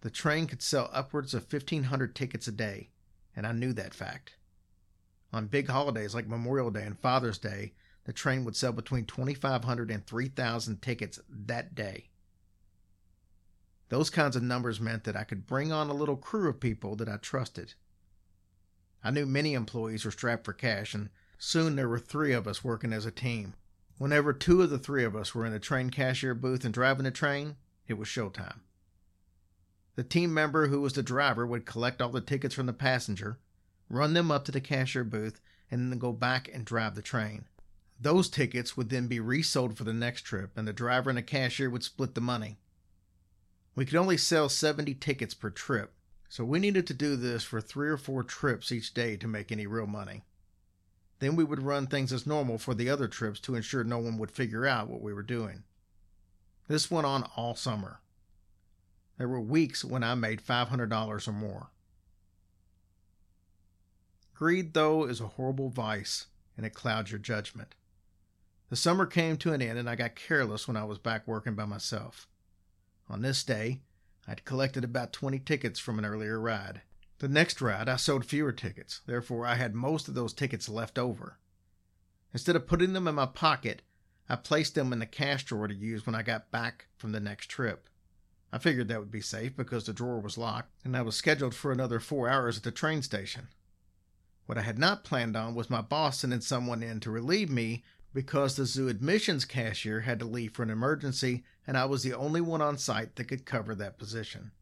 the 0.00 0.10
train 0.10 0.48
could 0.48 0.62
sell 0.62 0.90
upwards 0.92 1.32
of 1.32 1.44
1,500 1.44 2.12
tickets 2.12 2.48
a 2.48 2.52
day, 2.52 2.90
and 3.36 3.46
I 3.46 3.52
knew 3.52 3.72
that 3.74 3.94
fact. 3.94 4.34
On 5.32 5.46
big 5.46 5.68
holidays 5.68 6.12
like 6.12 6.26
Memorial 6.26 6.72
Day 6.72 6.82
and 6.82 6.98
Father's 6.98 7.38
Day, 7.38 7.74
the 8.06 8.12
train 8.12 8.44
would 8.44 8.54
sell 8.54 8.72
between 8.72 9.04
2,500 9.04 9.90
and 9.90 10.06
3,000 10.06 10.80
tickets 10.80 11.18
that 11.28 11.74
day. 11.74 12.08
Those 13.88 14.10
kinds 14.10 14.36
of 14.36 14.44
numbers 14.44 14.80
meant 14.80 15.02
that 15.04 15.16
I 15.16 15.24
could 15.24 15.44
bring 15.44 15.72
on 15.72 15.90
a 15.90 15.94
little 15.94 16.16
crew 16.16 16.48
of 16.48 16.60
people 16.60 16.94
that 16.96 17.08
I 17.08 17.16
trusted. 17.16 17.74
I 19.02 19.10
knew 19.10 19.26
many 19.26 19.54
employees 19.54 20.04
were 20.04 20.12
strapped 20.12 20.44
for 20.44 20.52
cash, 20.52 20.94
and 20.94 21.10
soon 21.36 21.74
there 21.74 21.88
were 21.88 21.98
three 21.98 22.32
of 22.32 22.46
us 22.46 22.62
working 22.62 22.92
as 22.92 23.06
a 23.06 23.10
team. 23.10 23.54
Whenever 23.98 24.32
two 24.32 24.62
of 24.62 24.70
the 24.70 24.78
three 24.78 25.02
of 25.02 25.16
us 25.16 25.34
were 25.34 25.44
in 25.44 25.52
the 25.52 25.58
train 25.58 25.90
cashier 25.90 26.34
booth 26.34 26.64
and 26.64 26.72
driving 26.72 27.04
the 27.04 27.10
train, 27.10 27.56
it 27.88 27.94
was 27.94 28.06
showtime. 28.06 28.60
The 29.96 30.04
team 30.04 30.32
member 30.32 30.68
who 30.68 30.80
was 30.80 30.92
the 30.92 31.02
driver 31.02 31.44
would 31.44 31.66
collect 31.66 32.00
all 32.00 32.10
the 32.10 32.20
tickets 32.20 32.54
from 32.54 32.66
the 32.66 32.72
passenger, 32.72 33.40
run 33.90 34.12
them 34.12 34.30
up 34.30 34.44
to 34.44 34.52
the 34.52 34.60
cashier 34.60 35.02
booth, 35.02 35.40
and 35.72 35.90
then 35.90 35.98
go 35.98 36.12
back 36.12 36.48
and 36.52 36.64
drive 36.64 36.94
the 36.94 37.02
train. 37.02 37.46
Those 37.98 38.28
tickets 38.28 38.76
would 38.76 38.90
then 38.90 39.06
be 39.06 39.20
resold 39.20 39.76
for 39.76 39.84
the 39.84 39.94
next 39.94 40.22
trip, 40.22 40.56
and 40.56 40.68
the 40.68 40.72
driver 40.72 41.10
and 41.10 41.16
the 41.16 41.22
cashier 41.22 41.70
would 41.70 41.82
split 41.82 42.14
the 42.14 42.20
money. 42.20 42.58
We 43.74 43.84
could 43.84 43.96
only 43.96 44.16
sell 44.16 44.48
70 44.48 44.94
tickets 44.94 45.34
per 45.34 45.50
trip, 45.50 45.92
so 46.28 46.44
we 46.44 46.58
needed 46.58 46.86
to 46.86 46.94
do 46.94 47.16
this 47.16 47.44
for 47.44 47.60
three 47.60 47.88
or 47.88 47.96
four 47.96 48.22
trips 48.22 48.70
each 48.70 48.92
day 48.94 49.16
to 49.16 49.28
make 49.28 49.50
any 49.50 49.66
real 49.66 49.86
money. 49.86 50.24
Then 51.18 51.36
we 51.36 51.44
would 51.44 51.62
run 51.62 51.86
things 51.86 52.12
as 52.12 52.26
normal 52.26 52.58
for 52.58 52.74
the 52.74 52.90
other 52.90 53.08
trips 53.08 53.40
to 53.40 53.54
ensure 53.54 53.84
no 53.84 53.98
one 53.98 54.18
would 54.18 54.30
figure 54.30 54.66
out 54.66 54.88
what 54.88 55.00
we 55.00 55.14
were 55.14 55.22
doing. 55.22 55.64
This 56.68 56.90
went 56.90 57.06
on 57.06 57.24
all 57.36 57.54
summer. 57.54 58.00
There 59.16 59.28
were 59.28 59.40
weeks 59.40 59.84
when 59.84 60.02
I 60.02 60.14
made 60.14 60.42
$500 60.42 61.28
or 61.28 61.32
more. 61.32 61.70
Greed, 64.34 64.74
though, 64.74 65.04
is 65.04 65.20
a 65.20 65.28
horrible 65.28 65.70
vice, 65.70 66.26
and 66.56 66.66
it 66.66 66.74
clouds 66.74 67.10
your 67.10 67.18
judgment. 67.18 67.74
The 68.68 68.76
summer 68.76 69.06
came 69.06 69.36
to 69.38 69.52
an 69.52 69.62
end, 69.62 69.78
and 69.78 69.88
I 69.88 69.94
got 69.94 70.16
careless 70.16 70.66
when 70.66 70.76
I 70.76 70.84
was 70.84 70.98
back 70.98 71.26
working 71.26 71.54
by 71.54 71.66
myself. 71.66 72.28
On 73.08 73.22
this 73.22 73.44
day, 73.44 73.82
I'd 74.26 74.44
collected 74.44 74.82
about 74.82 75.12
20 75.12 75.38
tickets 75.38 75.78
from 75.78 75.98
an 75.98 76.04
earlier 76.04 76.40
ride. 76.40 76.82
The 77.18 77.28
next 77.28 77.60
ride, 77.60 77.88
I 77.88 77.96
sold 77.96 78.24
fewer 78.24 78.52
tickets, 78.52 79.00
therefore, 79.06 79.46
I 79.46 79.54
had 79.54 79.74
most 79.74 80.08
of 80.08 80.14
those 80.14 80.32
tickets 80.32 80.68
left 80.68 80.98
over. 80.98 81.38
Instead 82.32 82.56
of 82.56 82.66
putting 82.66 82.92
them 82.92 83.06
in 83.06 83.14
my 83.14 83.26
pocket, 83.26 83.82
I 84.28 84.34
placed 84.34 84.74
them 84.74 84.92
in 84.92 84.98
the 84.98 85.06
cash 85.06 85.44
drawer 85.44 85.68
to 85.68 85.74
use 85.74 86.04
when 86.04 86.16
I 86.16 86.22
got 86.22 86.50
back 86.50 86.88
from 86.96 87.12
the 87.12 87.20
next 87.20 87.46
trip. 87.46 87.88
I 88.52 88.58
figured 88.58 88.88
that 88.88 88.98
would 88.98 89.10
be 89.10 89.20
safe 89.20 89.56
because 89.56 89.84
the 89.84 89.92
drawer 89.92 90.20
was 90.20 90.36
locked 90.36 90.72
and 90.84 90.96
I 90.96 91.02
was 91.02 91.14
scheduled 91.14 91.54
for 91.54 91.70
another 91.70 92.00
four 92.00 92.28
hours 92.28 92.56
at 92.56 92.64
the 92.64 92.72
train 92.72 93.02
station. 93.02 93.48
What 94.46 94.58
I 94.58 94.62
had 94.62 94.78
not 94.78 95.04
planned 95.04 95.36
on 95.36 95.54
was 95.54 95.70
my 95.70 95.80
boss 95.80 96.20
sending 96.20 96.40
someone 96.40 96.82
in 96.82 97.00
to 97.00 97.10
relieve 97.10 97.50
me 97.50 97.84
because 98.16 98.56
the 98.56 98.64
zoo 98.64 98.88
admissions 98.88 99.44
cashier 99.44 100.00
had 100.00 100.18
to 100.18 100.24
leave 100.24 100.54
for 100.54 100.62
an 100.62 100.70
emergency 100.70 101.44
and 101.66 101.76
I 101.76 101.84
was 101.84 102.02
the 102.02 102.14
only 102.14 102.40
one 102.40 102.62
on 102.62 102.78
site 102.78 103.14
that 103.16 103.28
could 103.28 103.44
cover 103.44 103.74
that 103.74 103.98
position. 103.98 104.52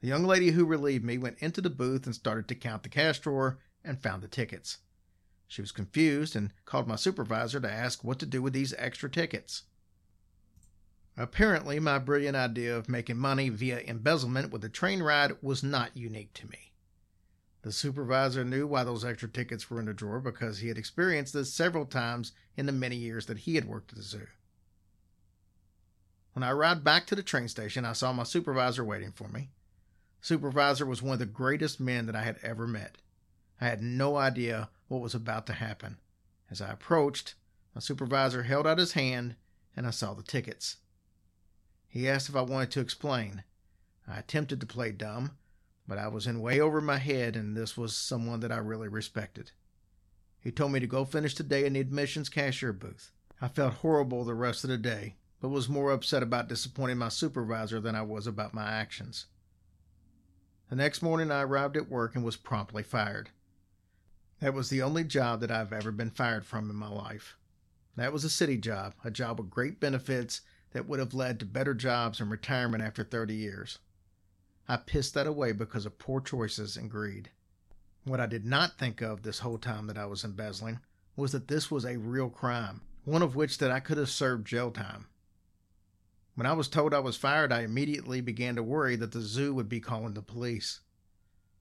The 0.00 0.08
young 0.08 0.24
lady 0.24 0.50
who 0.50 0.64
relieved 0.64 1.04
me 1.04 1.18
went 1.18 1.38
into 1.38 1.60
the 1.60 1.70
booth 1.70 2.04
and 2.04 2.16
started 2.16 2.48
to 2.48 2.56
count 2.56 2.82
the 2.82 2.88
cash 2.88 3.20
drawer 3.20 3.60
and 3.84 4.02
found 4.02 4.24
the 4.24 4.28
tickets. 4.28 4.78
She 5.46 5.60
was 5.62 5.70
confused 5.70 6.34
and 6.34 6.52
called 6.64 6.88
my 6.88 6.96
supervisor 6.96 7.60
to 7.60 7.70
ask 7.70 8.02
what 8.02 8.18
to 8.18 8.26
do 8.26 8.42
with 8.42 8.54
these 8.54 8.74
extra 8.76 9.08
tickets. 9.08 9.62
Apparently, 11.16 11.78
my 11.78 12.00
brilliant 12.00 12.36
idea 12.36 12.76
of 12.76 12.88
making 12.88 13.18
money 13.18 13.50
via 13.50 13.78
embezzlement 13.86 14.50
with 14.50 14.64
a 14.64 14.68
train 14.68 15.00
ride 15.00 15.40
was 15.42 15.62
not 15.62 15.96
unique 15.96 16.34
to 16.34 16.48
me. 16.48 16.67
The 17.62 17.72
supervisor 17.72 18.44
knew 18.44 18.66
why 18.66 18.84
those 18.84 19.04
extra 19.04 19.28
tickets 19.28 19.68
were 19.68 19.80
in 19.80 19.86
the 19.86 19.94
drawer 19.94 20.20
because 20.20 20.58
he 20.58 20.68
had 20.68 20.78
experienced 20.78 21.32
this 21.32 21.52
several 21.52 21.86
times 21.86 22.32
in 22.56 22.66
the 22.66 22.72
many 22.72 22.96
years 22.96 23.26
that 23.26 23.38
he 23.38 23.56
had 23.56 23.64
worked 23.64 23.92
at 23.92 23.96
the 23.96 24.02
zoo. 24.02 24.28
When 26.34 26.44
I 26.44 26.50
arrived 26.50 26.84
back 26.84 27.06
to 27.06 27.16
the 27.16 27.22
train 27.22 27.48
station, 27.48 27.84
I 27.84 27.94
saw 27.94 28.12
my 28.12 28.22
supervisor 28.22 28.84
waiting 28.84 29.10
for 29.10 29.28
me. 29.28 29.50
Supervisor 30.20 30.86
was 30.86 31.02
one 31.02 31.14
of 31.14 31.18
the 31.18 31.26
greatest 31.26 31.80
men 31.80 32.06
that 32.06 32.14
I 32.14 32.22
had 32.22 32.38
ever 32.42 32.66
met. 32.66 32.98
I 33.60 33.66
had 33.66 33.82
no 33.82 34.16
idea 34.16 34.70
what 34.86 35.00
was 35.00 35.14
about 35.14 35.46
to 35.48 35.52
happen. 35.52 35.98
As 36.50 36.60
I 36.60 36.70
approached, 36.70 37.34
my 37.74 37.80
supervisor 37.80 38.44
held 38.44 38.66
out 38.66 38.78
his 38.78 38.92
hand 38.92 39.34
and 39.74 39.86
I 39.86 39.90
saw 39.90 40.14
the 40.14 40.22
tickets. 40.22 40.76
He 41.88 42.08
asked 42.08 42.28
if 42.28 42.36
I 42.36 42.42
wanted 42.42 42.70
to 42.72 42.80
explain. 42.80 43.42
I 44.06 44.18
attempted 44.18 44.60
to 44.60 44.66
play 44.66 44.92
dumb, 44.92 45.37
but 45.88 45.98
I 45.98 46.06
was 46.06 46.26
in 46.26 46.40
way 46.40 46.60
over 46.60 46.82
my 46.82 46.98
head 46.98 47.34
and 47.34 47.56
this 47.56 47.76
was 47.76 47.96
someone 47.96 48.40
that 48.40 48.52
I 48.52 48.58
really 48.58 48.88
respected. 48.88 49.52
He 50.38 50.52
told 50.52 50.70
me 50.72 50.80
to 50.80 50.86
go 50.86 51.04
finish 51.04 51.34
the 51.34 51.42
day 51.42 51.64
in 51.64 51.72
the 51.72 51.80
admissions 51.80 52.28
cashier 52.28 52.74
booth. 52.74 53.10
I 53.40 53.48
felt 53.48 53.74
horrible 53.74 54.24
the 54.24 54.34
rest 54.34 54.64
of 54.64 54.70
the 54.70 54.76
day, 54.76 55.16
but 55.40 55.48
was 55.48 55.68
more 55.68 55.90
upset 55.90 56.22
about 56.22 56.48
disappointing 56.48 56.98
my 56.98 57.08
supervisor 57.08 57.80
than 57.80 57.94
I 57.94 58.02
was 58.02 58.26
about 58.26 58.54
my 58.54 58.70
actions. 58.70 59.26
The 60.68 60.76
next 60.76 61.00
morning 61.00 61.30
I 61.30 61.42
arrived 61.42 61.76
at 61.76 61.88
work 61.88 62.14
and 62.14 62.24
was 62.24 62.36
promptly 62.36 62.82
fired. 62.82 63.30
That 64.40 64.54
was 64.54 64.68
the 64.68 64.82
only 64.82 65.04
job 65.04 65.40
that 65.40 65.50
I've 65.50 65.72
ever 65.72 65.90
been 65.90 66.10
fired 66.10 66.44
from 66.44 66.68
in 66.68 66.76
my 66.76 66.88
life. 66.88 67.36
That 67.96 68.12
was 68.12 68.22
a 68.22 68.30
city 68.30 68.58
job, 68.58 68.94
a 69.02 69.10
job 69.10 69.40
with 69.40 69.50
great 69.50 69.80
benefits 69.80 70.42
that 70.72 70.86
would 70.86 71.00
have 71.00 71.14
led 71.14 71.40
to 71.40 71.46
better 71.46 71.74
jobs 71.74 72.20
and 72.20 72.30
retirement 72.30 72.82
after 72.82 73.02
30 73.02 73.34
years. 73.34 73.78
I 74.70 74.76
pissed 74.76 75.14
that 75.14 75.26
away 75.26 75.52
because 75.52 75.86
of 75.86 75.98
poor 75.98 76.20
choices 76.20 76.76
and 76.76 76.90
greed. 76.90 77.30
What 78.04 78.20
I 78.20 78.26
did 78.26 78.44
not 78.44 78.76
think 78.76 79.00
of 79.00 79.22
this 79.22 79.38
whole 79.38 79.56
time 79.56 79.86
that 79.86 79.96
I 79.96 80.04
was 80.04 80.24
embezzling 80.24 80.80
was 81.16 81.32
that 81.32 81.48
this 81.48 81.70
was 81.70 81.86
a 81.86 81.96
real 81.96 82.28
crime, 82.28 82.82
one 83.04 83.22
of 83.22 83.34
which 83.34 83.56
that 83.58 83.70
I 83.70 83.80
could 83.80 83.96
have 83.96 84.10
served 84.10 84.46
jail 84.46 84.70
time. 84.70 85.06
When 86.34 86.46
I 86.46 86.52
was 86.52 86.68
told 86.68 86.92
I 86.92 86.98
was 86.98 87.16
fired, 87.16 87.50
I 87.50 87.62
immediately 87.62 88.20
began 88.20 88.56
to 88.56 88.62
worry 88.62 88.94
that 88.96 89.12
the 89.12 89.22
zoo 89.22 89.54
would 89.54 89.70
be 89.70 89.80
calling 89.80 90.12
the 90.12 90.22
police. 90.22 90.80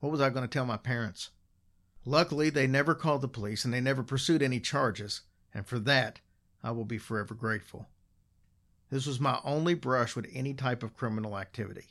What 0.01 0.11
was 0.11 0.21
I 0.21 0.29
going 0.29 0.43
to 0.43 0.47
tell 0.47 0.65
my 0.65 0.77
parents? 0.77 1.29
Luckily, 2.05 2.49
they 2.49 2.67
never 2.67 2.93
called 2.93 3.21
the 3.21 3.27
police 3.27 3.63
and 3.63 3.73
they 3.73 3.81
never 3.81 4.03
pursued 4.03 4.43
any 4.43 4.59
charges, 4.59 5.21
and 5.53 5.65
for 5.65 5.79
that, 5.79 6.19
I 6.61 6.71
will 6.71 6.85
be 6.85 6.97
forever 6.97 7.33
grateful. 7.33 7.87
This 8.89 9.05
was 9.05 9.19
my 9.19 9.39
only 9.45 9.73
brush 9.73 10.15
with 10.15 10.29
any 10.33 10.53
type 10.53 10.83
of 10.83 10.95
criminal 10.95 11.37
activity. 11.37 11.85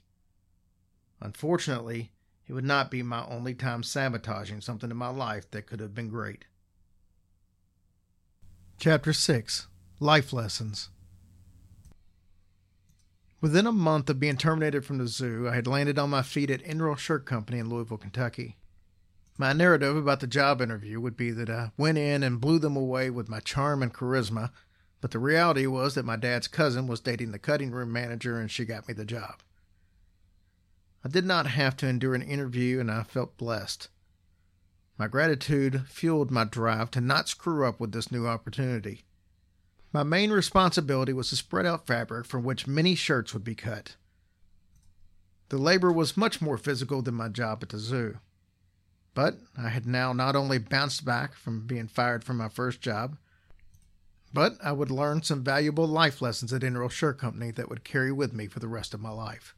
Unfortunately, 1.20 2.12
it 2.46 2.52
would 2.52 2.64
not 2.64 2.90
be 2.90 3.02
my 3.02 3.26
only 3.26 3.54
time 3.54 3.82
sabotaging 3.82 4.60
something 4.60 4.90
in 4.90 4.96
my 4.96 5.08
life 5.08 5.50
that 5.50 5.66
could 5.66 5.80
have 5.80 5.94
been 5.94 6.08
great. 6.08 6.44
Chapter 8.78 9.12
6 9.12 9.66
Life 9.98 10.32
Lessons 10.32 10.90
Within 13.40 13.66
a 13.66 13.72
month 13.72 14.10
of 14.10 14.20
being 14.20 14.36
terminated 14.36 14.84
from 14.84 14.98
the 14.98 15.06
zoo, 15.06 15.48
I 15.48 15.54
had 15.54 15.66
landed 15.66 15.98
on 15.98 16.10
my 16.10 16.22
feet 16.22 16.50
at 16.50 16.62
Enro 16.64 16.96
Shirt 16.96 17.26
Company 17.26 17.58
in 17.58 17.68
Louisville, 17.68 17.98
Kentucky. 17.98 18.56
My 19.38 19.52
narrative 19.52 19.96
about 19.96 20.20
the 20.20 20.26
job 20.26 20.62
interview 20.62 21.00
would 21.00 21.16
be 21.16 21.30
that 21.32 21.50
I 21.50 21.72
went 21.76 21.98
in 21.98 22.22
and 22.22 22.40
blew 22.40 22.58
them 22.58 22.76
away 22.76 23.10
with 23.10 23.28
my 23.28 23.40
charm 23.40 23.82
and 23.82 23.92
charisma, 23.92 24.50
but 25.00 25.10
the 25.10 25.18
reality 25.18 25.66
was 25.66 25.94
that 25.94 26.04
my 26.04 26.16
dad's 26.16 26.48
cousin 26.48 26.86
was 26.86 27.00
dating 27.00 27.32
the 27.32 27.38
cutting 27.38 27.70
room 27.70 27.92
manager 27.92 28.40
and 28.40 28.50
she 28.50 28.64
got 28.64 28.88
me 28.88 28.94
the 28.94 29.04
job. 29.04 29.42
I 31.06 31.08
did 31.08 31.24
not 31.24 31.46
have 31.46 31.76
to 31.76 31.86
endure 31.86 32.16
an 32.16 32.22
interview 32.22 32.80
and 32.80 32.90
I 32.90 33.04
felt 33.04 33.36
blessed. 33.36 33.90
My 34.98 35.06
gratitude 35.06 35.86
fueled 35.86 36.32
my 36.32 36.42
drive 36.42 36.90
to 36.90 37.00
not 37.00 37.28
screw 37.28 37.64
up 37.64 37.78
with 37.78 37.92
this 37.92 38.10
new 38.10 38.26
opportunity. 38.26 39.04
My 39.92 40.02
main 40.02 40.32
responsibility 40.32 41.12
was 41.12 41.28
to 41.28 41.36
spread 41.36 41.64
out 41.64 41.86
fabric 41.86 42.26
from 42.26 42.42
which 42.42 42.66
many 42.66 42.96
shirts 42.96 43.32
would 43.32 43.44
be 43.44 43.54
cut. 43.54 43.94
The 45.50 45.58
labor 45.58 45.92
was 45.92 46.16
much 46.16 46.40
more 46.40 46.58
physical 46.58 47.02
than 47.02 47.14
my 47.14 47.28
job 47.28 47.60
at 47.62 47.68
the 47.68 47.78
zoo. 47.78 48.18
But 49.14 49.36
I 49.56 49.68
had 49.68 49.86
now 49.86 50.12
not 50.12 50.34
only 50.34 50.58
bounced 50.58 51.04
back 51.04 51.36
from 51.36 51.68
being 51.68 51.86
fired 51.86 52.24
from 52.24 52.36
my 52.38 52.48
first 52.48 52.80
job, 52.80 53.16
but 54.34 54.56
I 54.60 54.72
would 54.72 54.90
learn 54.90 55.22
some 55.22 55.44
valuable 55.44 55.86
life 55.86 56.20
lessons 56.20 56.52
at 56.52 56.62
Enro 56.62 56.90
Shirt 56.90 57.16
Company 57.16 57.52
that 57.52 57.70
would 57.70 57.84
carry 57.84 58.10
with 58.10 58.32
me 58.32 58.48
for 58.48 58.58
the 58.58 58.66
rest 58.66 58.92
of 58.92 59.00
my 59.00 59.10
life. 59.10 59.54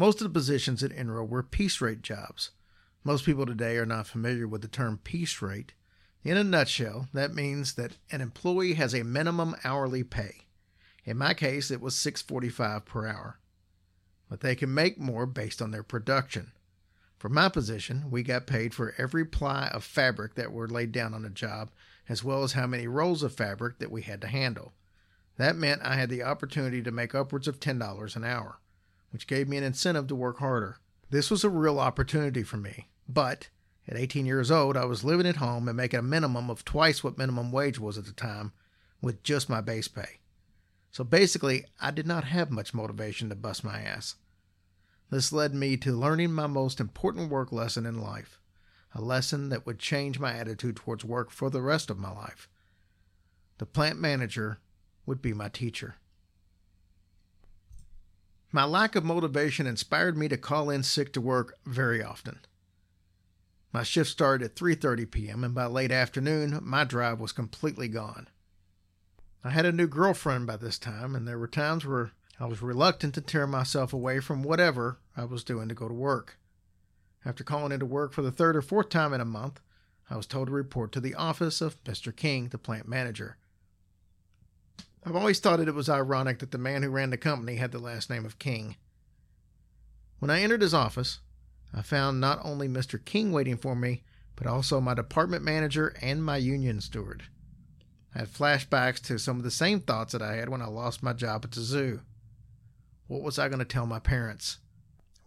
Most 0.00 0.20
of 0.20 0.28
the 0.28 0.32
positions 0.32 0.84
at 0.84 0.92
Enro 0.92 1.28
were 1.28 1.42
piece 1.42 1.80
rate 1.80 2.02
jobs. 2.02 2.52
Most 3.02 3.24
people 3.26 3.46
today 3.46 3.76
are 3.78 3.84
not 3.84 4.06
familiar 4.06 4.46
with 4.46 4.62
the 4.62 4.68
term 4.68 4.98
piece 5.02 5.42
rate. 5.42 5.72
In 6.22 6.36
a 6.36 6.44
nutshell, 6.44 7.08
that 7.14 7.34
means 7.34 7.74
that 7.74 7.96
an 8.12 8.20
employee 8.20 8.74
has 8.74 8.94
a 8.94 9.02
minimum 9.02 9.56
hourly 9.64 10.04
pay. 10.04 10.46
In 11.04 11.18
my 11.18 11.34
case, 11.34 11.72
it 11.72 11.80
was 11.80 11.96
6.45 11.96 12.84
per 12.84 13.08
hour. 13.08 13.40
But 14.28 14.40
they 14.40 14.54
can 14.54 14.72
make 14.72 15.00
more 15.00 15.26
based 15.26 15.60
on 15.60 15.72
their 15.72 15.82
production. 15.82 16.52
For 17.18 17.28
my 17.28 17.48
position, 17.48 18.08
we 18.08 18.22
got 18.22 18.46
paid 18.46 18.74
for 18.74 18.94
every 18.98 19.24
ply 19.24 19.66
of 19.74 19.82
fabric 19.82 20.36
that 20.36 20.52
were 20.52 20.68
laid 20.68 20.92
down 20.92 21.12
on 21.12 21.24
a 21.24 21.30
job, 21.30 21.72
as 22.08 22.22
well 22.22 22.44
as 22.44 22.52
how 22.52 22.68
many 22.68 22.86
rolls 22.86 23.24
of 23.24 23.34
fabric 23.34 23.80
that 23.80 23.90
we 23.90 24.02
had 24.02 24.20
to 24.20 24.28
handle. 24.28 24.74
That 25.38 25.56
meant 25.56 25.82
I 25.82 25.96
had 25.96 26.08
the 26.08 26.22
opportunity 26.22 26.82
to 26.82 26.92
make 26.92 27.16
upwards 27.16 27.48
of 27.48 27.58
$10 27.58 28.14
an 28.14 28.22
hour, 28.22 28.60
which 29.10 29.26
gave 29.26 29.48
me 29.48 29.56
an 29.56 29.64
incentive 29.64 30.06
to 30.08 30.14
work 30.14 30.38
harder. 30.38 30.78
This 31.10 31.30
was 31.30 31.44
a 31.44 31.50
real 31.50 31.80
opportunity 31.80 32.42
for 32.42 32.56
me, 32.56 32.88
but 33.08 33.48
at 33.88 33.96
18 33.96 34.26
years 34.26 34.50
old, 34.50 34.76
I 34.76 34.84
was 34.84 35.04
living 35.04 35.26
at 35.26 35.36
home 35.36 35.66
and 35.66 35.76
making 35.76 36.00
a 36.00 36.02
minimum 36.02 36.50
of 36.50 36.64
twice 36.64 37.02
what 37.02 37.16
minimum 37.16 37.50
wage 37.50 37.78
was 37.78 37.96
at 37.96 38.04
the 38.04 38.12
time 38.12 38.52
with 39.00 39.22
just 39.22 39.48
my 39.48 39.62
base 39.62 39.88
pay. 39.88 40.18
So 40.90 41.04
basically, 41.04 41.64
I 41.80 41.90
did 41.90 42.06
not 42.06 42.24
have 42.24 42.50
much 42.50 42.74
motivation 42.74 43.30
to 43.30 43.34
bust 43.34 43.64
my 43.64 43.80
ass. 43.80 44.16
This 45.10 45.32
led 45.32 45.54
me 45.54 45.78
to 45.78 45.96
learning 45.96 46.32
my 46.32 46.46
most 46.46 46.80
important 46.80 47.30
work 47.30 47.50
lesson 47.50 47.86
in 47.86 48.00
life, 48.00 48.38
a 48.94 49.00
lesson 49.00 49.48
that 49.48 49.64
would 49.64 49.78
change 49.78 50.18
my 50.18 50.34
attitude 50.34 50.76
towards 50.76 51.04
work 51.04 51.30
for 51.30 51.48
the 51.48 51.62
rest 51.62 51.88
of 51.88 51.98
my 51.98 52.10
life. 52.10 52.48
The 53.56 53.66
plant 53.66 53.98
manager 53.98 54.60
would 55.06 55.22
be 55.22 55.32
my 55.32 55.48
teacher. 55.48 55.96
My 58.50 58.64
lack 58.64 58.96
of 58.96 59.04
motivation 59.04 59.66
inspired 59.66 60.16
me 60.16 60.26
to 60.28 60.38
call 60.38 60.70
in 60.70 60.82
sick 60.82 61.12
to 61.12 61.20
work 61.20 61.58
very 61.66 62.02
often. 62.02 62.40
My 63.72 63.82
shift 63.82 64.10
started 64.10 64.44
at 64.46 64.56
3:30 64.56 65.10
p.m. 65.10 65.44
and 65.44 65.54
by 65.54 65.66
late 65.66 65.92
afternoon 65.92 66.58
my 66.62 66.84
drive 66.84 67.20
was 67.20 67.32
completely 67.32 67.88
gone. 67.88 68.28
I 69.44 69.50
had 69.50 69.66
a 69.66 69.72
new 69.72 69.86
girlfriend 69.86 70.46
by 70.46 70.56
this 70.56 70.78
time 70.78 71.14
and 71.14 71.28
there 71.28 71.38
were 71.38 71.46
times 71.46 71.84
where 71.84 72.12
I 72.40 72.46
was 72.46 72.62
reluctant 72.62 73.14
to 73.14 73.20
tear 73.20 73.46
myself 73.46 73.92
away 73.92 74.20
from 74.20 74.42
whatever 74.42 74.98
I 75.14 75.24
was 75.24 75.44
doing 75.44 75.68
to 75.68 75.74
go 75.74 75.86
to 75.86 75.94
work. 75.94 76.38
After 77.26 77.44
calling 77.44 77.72
into 77.72 77.84
work 77.84 78.14
for 78.14 78.22
the 78.22 78.32
third 78.32 78.56
or 78.56 78.62
fourth 78.62 78.88
time 78.88 79.12
in 79.12 79.20
a 79.20 79.26
month, 79.26 79.60
I 80.08 80.16
was 80.16 80.26
told 80.26 80.46
to 80.46 80.52
report 80.52 80.90
to 80.92 81.00
the 81.00 81.14
office 81.14 81.60
of 81.60 81.82
Mr. 81.84 82.16
King, 82.16 82.48
the 82.48 82.56
plant 82.56 82.88
manager. 82.88 83.36
I've 85.04 85.16
always 85.16 85.40
thought 85.40 85.60
it 85.60 85.74
was 85.74 85.88
ironic 85.88 86.40
that 86.40 86.50
the 86.50 86.58
man 86.58 86.82
who 86.82 86.90
ran 86.90 87.10
the 87.10 87.16
company 87.16 87.56
had 87.56 87.72
the 87.72 87.78
last 87.78 88.10
name 88.10 88.24
of 88.26 88.38
King. 88.38 88.76
When 90.18 90.30
I 90.30 90.40
entered 90.40 90.62
his 90.62 90.74
office, 90.74 91.20
I 91.72 91.82
found 91.82 92.20
not 92.20 92.40
only 92.44 92.68
Mr. 92.68 93.02
King 93.02 93.30
waiting 93.30 93.56
for 93.56 93.76
me, 93.76 94.02
but 94.36 94.46
also 94.46 94.80
my 94.80 94.94
department 94.94 95.44
manager 95.44 95.94
and 96.00 96.24
my 96.24 96.36
union 96.36 96.80
steward. 96.80 97.24
I 98.14 98.20
had 98.20 98.28
flashbacks 98.28 99.00
to 99.02 99.18
some 99.18 99.36
of 99.36 99.44
the 99.44 99.50
same 99.50 99.80
thoughts 99.80 100.12
that 100.12 100.22
I 100.22 100.34
had 100.34 100.48
when 100.48 100.62
I 100.62 100.66
lost 100.66 101.02
my 101.02 101.12
job 101.12 101.44
at 101.44 101.52
the 101.52 101.60
zoo. 101.60 102.00
What 103.06 103.22
was 103.22 103.38
I 103.38 103.48
going 103.48 103.60
to 103.60 103.64
tell 103.64 103.86
my 103.86 104.00
parents? 104.00 104.58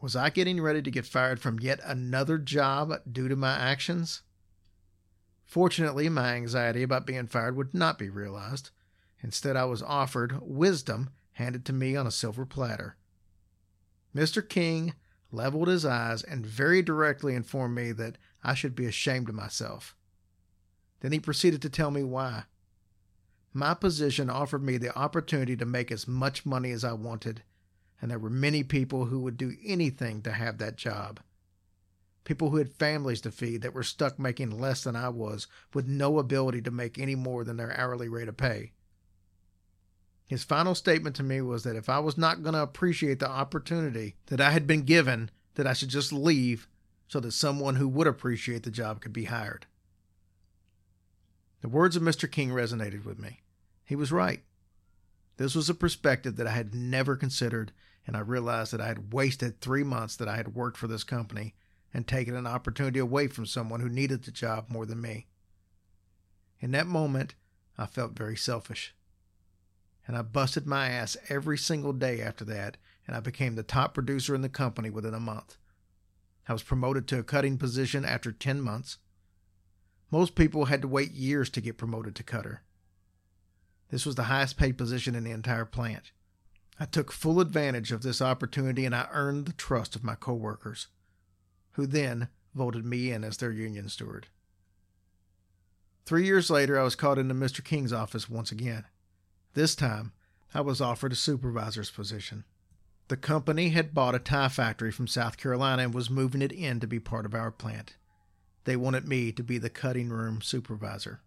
Was 0.01 0.15
I 0.15 0.29
getting 0.29 0.61
ready 0.61 0.81
to 0.81 0.91
get 0.91 1.05
fired 1.05 1.39
from 1.39 1.59
yet 1.59 1.79
another 1.83 2.37
job 2.37 2.93
due 3.09 3.27
to 3.27 3.35
my 3.35 3.55
actions? 3.55 4.23
Fortunately, 5.45 6.09
my 6.09 6.33
anxiety 6.35 6.81
about 6.81 7.05
being 7.05 7.27
fired 7.27 7.55
would 7.55 7.73
not 7.73 7.99
be 7.99 8.09
realized. 8.09 8.71
Instead, 9.21 9.55
I 9.55 9.65
was 9.65 9.83
offered 9.83 10.39
wisdom 10.41 11.11
handed 11.33 11.65
to 11.65 11.73
me 11.73 11.95
on 11.95 12.07
a 12.07 12.11
silver 12.11 12.45
platter. 12.45 12.95
Mr. 14.15 14.47
King 14.47 14.93
leveled 15.31 15.67
his 15.67 15.85
eyes 15.85 16.23
and 16.23 16.45
very 16.45 16.81
directly 16.81 17.35
informed 17.35 17.75
me 17.75 17.91
that 17.93 18.17
I 18.43 18.53
should 18.53 18.75
be 18.75 18.85
ashamed 18.85 19.29
of 19.29 19.35
myself. 19.35 19.95
Then 20.99 21.11
he 21.11 21.19
proceeded 21.19 21.61
to 21.61 21.69
tell 21.69 21.91
me 21.91 22.03
why. 22.03 22.43
My 23.53 23.73
position 23.73 24.29
offered 24.29 24.63
me 24.63 24.77
the 24.77 24.95
opportunity 24.97 25.55
to 25.57 25.65
make 25.65 25.91
as 25.91 26.07
much 26.07 26.45
money 26.45 26.71
as 26.71 26.83
I 26.83 26.93
wanted 26.93 27.43
and 28.01 28.09
there 28.09 28.19
were 28.19 28.29
many 28.29 28.63
people 28.63 29.05
who 29.05 29.19
would 29.19 29.37
do 29.37 29.55
anything 29.63 30.21
to 30.23 30.31
have 30.31 30.57
that 30.57 30.75
job. 30.75 31.19
People 32.23 32.49
who 32.49 32.57
had 32.57 32.73
families 32.73 33.21
to 33.21 33.31
feed 33.31 33.61
that 33.61 33.73
were 33.73 33.83
stuck 33.83 34.17
making 34.17 34.49
less 34.49 34.83
than 34.83 34.95
I 34.95 35.09
was 35.09 35.47
with 35.73 35.87
no 35.87 36.17
ability 36.17 36.61
to 36.63 36.71
make 36.71 36.97
any 36.97 37.15
more 37.15 37.43
than 37.43 37.57
their 37.57 37.77
hourly 37.79 38.09
rate 38.09 38.27
of 38.27 38.37
pay. 38.37 38.71
His 40.31 40.45
final 40.45 40.75
statement 40.75 41.13
to 41.17 41.23
me 41.23 41.41
was 41.41 41.63
that 41.63 41.75
if 41.75 41.89
I 41.89 41.99
was 41.99 42.17
not 42.17 42.41
going 42.41 42.53
to 42.53 42.61
appreciate 42.61 43.19
the 43.19 43.29
opportunity 43.29 44.15
that 44.27 44.39
I 44.39 44.51
had 44.51 44.65
been 44.65 44.83
given, 44.83 45.29
that 45.55 45.67
I 45.67 45.73
should 45.73 45.89
just 45.89 46.13
leave 46.13 46.69
so 47.09 47.19
that 47.19 47.33
someone 47.33 47.75
who 47.75 47.89
would 47.89 48.07
appreciate 48.07 48.63
the 48.63 48.71
job 48.71 49.01
could 49.01 49.11
be 49.11 49.25
hired. 49.25 49.65
The 51.59 51.67
words 51.67 51.97
of 51.97 52.01
Mr. 52.01 52.31
King 52.31 52.51
resonated 52.51 53.03
with 53.03 53.19
me. 53.19 53.41
He 53.83 53.93
was 53.93 54.13
right. 54.13 54.41
This 55.35 55.53
was 55.53 55.69
a 55.69 55.73
perspective 55.73 56.37
that 56.37 56.47
I 56.47 56.51
had 56.51 56.73
never 56.73 57.17
considered, 57.17 57.73
and 58.07 58.15
I 58.15 58.21
realized 58.21 58.71
that 58.71 58.79
I 58.79 58.87
had 58.87 59.11
wasted 59.11 59.59
three 59.59 59.83
months 59.83 60.15
that 60.15 60.29
I 60.29 60.37
had 60.37 60.55
worked 60.55 60.77
for 60.77 60.87
this 60.87 61.03
company 61.03 61.55
and 61.93 62.07
taken 62.07 62.37
an 62.37 62.47
opportunity 62.47 62.99
away 62.99 63.27
from 63.27 63.45
someone 63.45 63.81
who 63.81 63.89
needed 63.89 64.23
the 64.23 64.31
job 64.31 64.69
more 64.69 64.85
than 64.85 65.01
me. 65.01 65.27
In 66.61 66.71
that 66.71 66.87
moment, 66.87 67.35
I 67.77 67.85
felt 67.85 68.13
very 68.13 68.37
selfish. 68.37 68.95
And 70.07 70.17
I 70.17 70.21
busted 70.21 70.65
my 70.65 70.89
ass 70.89 71.15
every 71.29 71.57
single 71.57 71.93
day 71.93 72.21
after 72.21 72.43
that, 72.45 72.77
and 73.05 73.15
I 73.15 73.19
became 73.19 73.55
the 73.55 73.63
top 73.63 73.93
producer 73.93 74.33
in 74.35 74.41
the 74.41 74.49
company 74.49 74.89
within 74.89 75.13
a 75.13 75.19
month. 75.19 75.57
I 76.47 76.53
was 76.53 76.63
promoted 76.63 77.07
to 77.07 77.19
a 77.19 77.23
cutting 77.23 77.57
position 77.57 78.03
after 78.03 78.31
10 78.31 78.61
months. 78.61 78.97
Most 80.09 80.35
people 80.35 80.65
had 80.65 80.81
to 80.81 80.87
wait 80.87 81.11
years 81.11 81.49
to 81.51 81.61
get 81.61 81.77
promoted 81.77 82.15
to 82.15 82.23
cutter. 82.23 82.61
This 83.89 84.05
was 84.05 84.15
the 84.15 84.23
highest 84.23 84.57
paid 84.57 84.77
position 84.77 85.15
in 85.15 85.23
the 85.23 85.31
entire 85.31 85.65
plant. 85.65 86.11
I 86.79 86.85
took 86.85 87.11
full 87.11 87.39
advantage 87.39 87.91
of 87.91 88.01
this 88.01 88.21
opportunity 88.21 88.85
and 88.85 88.95
I 88.95 89.07
earned 89.11 89.45
the 89.45 89.53
trust 89.53 89.95
of 89.95 90.03
my 90.03 90.15
coworkers, 90.15 90.87
who 91.73 91.85
then 91.85 92.29
voted 92.55 92.85
me 92.85 93.11
in 93.11 93.23
as 93.23 93.37
their 93.37 93.51
union 93.51 93.87
steward. 93.87 94.27
Three 96.05 96.25
years 96.25 96.49
later, 96.49 96.79
I 96.79 96.83
was 96.83 96.95
called 96.95 97.19
into 97.19 97.35
Mr. 97.35 97.63
King's 97.63 97.93
office 97.93 98.29
once 98.29 98.51
again. 98.51 98.85
This 99.53 99.75
time, 99.75 100.13
I 100.53 100.61
was 100.61 100.79
offered 100.79 101.11
a 101.11 101.15
supervisor's 101.15 101.91
position. 101.91 102.45
The 103.09 103.17
company 103.17 103.69
had 103.69 103.93
bought 103.93 104.15
a 104.15 104.19
tie 104.19 104.47
factory 104.47 104.91
from 104.91 105.07
South 105.07 105.35
Carolina 105.35 105.83
and 105.83 105.93
was 105.93 106.09
moving 106.09 106.41
it 106.41 106.53
in 106.53 106.79
to 106.79 106.87
be 106.87 106.99
part 106.99 107.25
of 107.25 107.35
our 107.35 107.51
plant. 107.51 107.95
They 108.63 108.77
wanted 108.77 109.07
me 109.07 109.33
to 109.33 109.43
be 109.43 109.57
the 109.57 109.69
cutting 109.69 110.09
room 110.09 110.41
supervisor. 110.41 111.19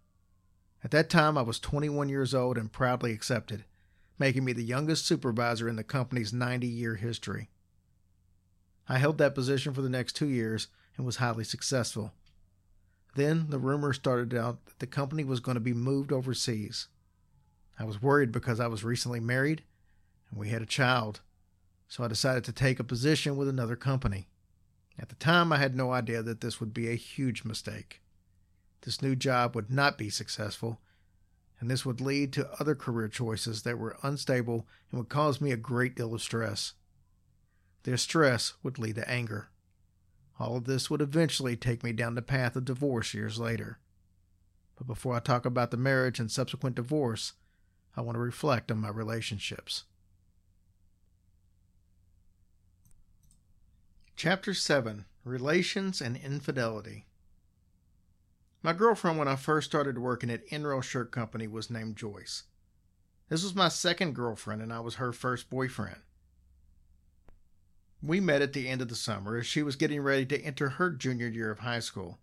At 0.83 0.89
that 0.91 1.09
time, 1.09 1.37
I 1.37 1.43
was 1.43 1.59
21 1.59 2.09
years 2.09 2.33
old 2.33 2.57
and 2.57 2.71
proudly 2.71 3.11
accepted, 3.11 3.65
making 4.17 4.43
me 4.43 4.53
the 4.53 4.63
youngest 4.63 5.05
supervisor 5.05 5.69
in 5.69 5.75
the 5.75 5.83
company's 5.83 6.33
90 6.33 6.65
year 6.65 6.95
history. 6.95 7.49
I 8.87 8.97
held 8.97 9.19
that 9.19 9.35
position 9.35 9.73
for 9.73 9.81
the 9.81 9.89
next 9.89 10.13
two 10.13 10.29
years 10.29 10.67
and 10.97 11.05
was 11.05 11.17
highly 11.17 11.43
successful. 11.43 12.13
Then 13.15 13.49
the 13.49 13.59
rumor 13.59 13.93
started 13.93 14.33
out 14.33 14.65
that 14.65 14.79
the 14.79 14.87
company 14.87 15.23
was 15.23 15.39
going 15.39 15.55
to 15.55 15.61
be 15.61 15.73
moved 15.73 16.11
overseas. 16.11 16.87
I 17.77 17.83
was 17.83 18.01
worried 18.01 18.31
because 18.31 18.59
I 18.59 18.67
was 18.67 18.83
recently 18.83 19.19
married 19.19 19.63
and 20.29 20.39
we 20.39 20.49
had 20.49 20.61
a 20.61 20.67
child, 20.67 21.21
so 21.87 22.03
I 22.03 22.07
decided 22.07 22.43
to 22.45 22.51
take 22.51 22.79
a 22.79 22.83
position 22.83 23.35
with 23.35 23.47
another 23.47 23.75
company. 23.75 24.27
At 24.97 25.09
the 25.09 25.15
time, 25.15 25.51
I 25.51 25.57
had 25.57 25.75
no 25.75 25.91
idea 25.91 26.23
that 26.23 26.41
this 26.41 26.59
would 26.59 26.73
be 26.73 26.89
a 26.89 26.95
huge 26.95 27.43
mistake. 27.43 28.01
This 28.81 29.01
new 29.01 29.15
job 29.15 29.55
would 29.55 29.69
not 29.69 29.97
be 29.97 30.09
successful, 30.09 30.79
and 31.59 31.69
this 31.69 31.85
would 31.85 31.99
lead 31.99 32.31
to 32.33 32.51
other 32.59 32.75
career 32.75 33.07
choices 33.07 33.63
that 33.63 33.77
were 33.77 33.97
unstable 34.03 34.67
and 34.89 34.99
would 34.99 35.09
cause 35.09 35.41
me 35.41 35.51
a 35.51 35.57
great 35.57 35.95
deal 35.95 36.13
of 36.13 36.21
stress. 36.21 36.73
Their 37.83 37.97
stress 37.97 38.53
would 38.63 38.79
lead 38.79 38.95
to 38.95 39.09
anger. 39.09 39.49
All 40.39 40.57
of 40.57 40.65
this 40.65 40.89
would 40.89 41.01
eventually 41.01 41.55
take 41.55 41.83
me 41.83 41.93
down 41.93 42.15
the 42.15 42.21
path 42.21 42.55
of 42.55 42.65
divorce 42.65 43.13
years 43.13 43.39
later. 43.39 43.79
But 44.75 44.87
before 44.87 45.15
I 45.15 45.19
talk 45.19 45.45
about 45.45 45.71
the 45.71 45.77
marriage 45.77 46.19
and 46.19 46.29
subsequent 46.29 46.75
divorce, 46.75 47.33
I 47.97 48.01
want 48.01 48.15
to 48.15 48.19
reflect 48.19 48.71
on 48.71 48.79
my 48.79 48.89
relationships. 48.89 49.83
Chapter 54.15 54.53
7 54.53 55.05
Relations 55.23 56.01
and 56.01 56.17
Infidelity. 56.17 57.05
My 58.61 58.73
girlfriend, 58.73 59.17
when 59.17 59.27
I 59.27 59.35
first 59.35 59.67
started 59.67 59.97
working 59.97 60.29
at 60.29 60.47
Enro 60.49 60.81
Shirt 60.81 61.11
Company, 61.11 61.47
was 61.47 61.69
named 61.69 61.95
Joyce. 61.95 62.43
This 63.29 63.43
was 63.43 63.55
my 63.55 63.69
second 63.69 64.13
girlfriend, 64.13 64.61
and 64.61 64.71
I 64.73 64.79
was 64.79 64.95
her 64.95 65.11
first 65.11 65.49
boyfriend. 65.49 66.01
We 68.01 68.19
met 68.19 68.41
at 68.41 68.53
the 68.53 68.67
end 68.67 68.81
of 68.81 68.89
the 68.89 68.95
summer 68.95 69.37
as 69.37 69.45
she 69.45 69.63
was 69.63 69.75
getting 69.75 70.01
ready 70.01 70.25
to 70.27 70.41
enter 70.41 70.69
her 70.69 70.91
junior 70.91 71.27
year 71.27 71.51
of 71.51 71.59
high 71.59 71.79
school. 71.79 72.19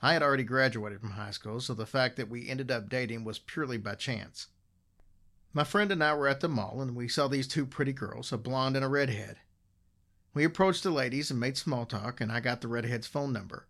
I 0.00 0.12
had 0.12 0.22
already 0.22 0.44
graduated 0.44 1.00
from 1.00 1.12
high 1.12 1.30
school, 1.30 1.60
so 1.60 1.74
the 1.74 1.84
fact 1.84 2.16
that 2.16 2.28
we 2.28 2.48
ended 2.48 2.70
up 2.70 2.88
dating 2.88 3.24
was 3.24 3.38
purely 3.38 3.76
by 3.76 3.94
chance. 3.96 4.48
My 5.56 5.64
friend 5.64 5.90
and 5.90 6.04
I 6.04 6.12
were 6.12 6.28
at 6.28 6.40
the 6.40 6.50
mall, 6.50 6.82
and 6.82 6.94
we 6.94 7.08
saw 7.08 7.28
these 7.28 7.48
two 7.48 7.64
pretty 7.64 7.94
girls, 7.94 8.30
a 8.30 8.36
blonde 8.36 8.76
and 8.76 8.84
a 8.84 8.88
redhead. 8.88 9.38
We 10.34 10.44
approached 10.44 10.82
the 10.82 10.90
ladies 10.90 11.30
and 11.30 11.40
made 11.40 11.56
small 11.56 11.86
talk, 11.86 12.20
and 12.20 12.30
I 12.30 12.40
got 12.40 12.60
the 12.60 12.68
redhead's 12.68 13.06
phone 13.06 13.32
number. 13.32 13.66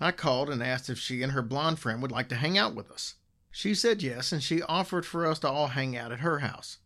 I 0.00 0.10
called 0.10 0.50
and 0.50 0.60
asked 0.60 0.90
if 0.90 0.98
she 0.98 1.22
and 1.22 1.30
her 1.30 1.40
blonde 1.40 1.78
friend 1.78 2.02
would 2.02 2.10
like 2.10 2.28
to 2.30 2.34
hang 2.34 2.58
out 2.58 2.74
with 2.74 2.90
us. 2.90 3.14
She 3.52 3.72
said 3.72 4.02
yes, 4.02 4.32
and 4.32 4.42
she 4.42 4.62
offered 4.62 5.06
for 5.06 5.24
us 5.24 5.38
to 5.38 5.48
all 5.48 5.68
hang 5.68 5.96
out 5.96 6.10
at 6.10 6.18
her 6.18 6.40
house. 6.40 6.78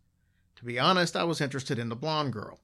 To 0.57 0.67
be 0.67 0.79
honest, 0.79 1.17
I 1.17 1.25
was 1.25 1.41
interested 1.41 1.79
in 1.79 1.89
the 1.89 1.97
blonde 1.97 2.35
girl. 2.35 2.61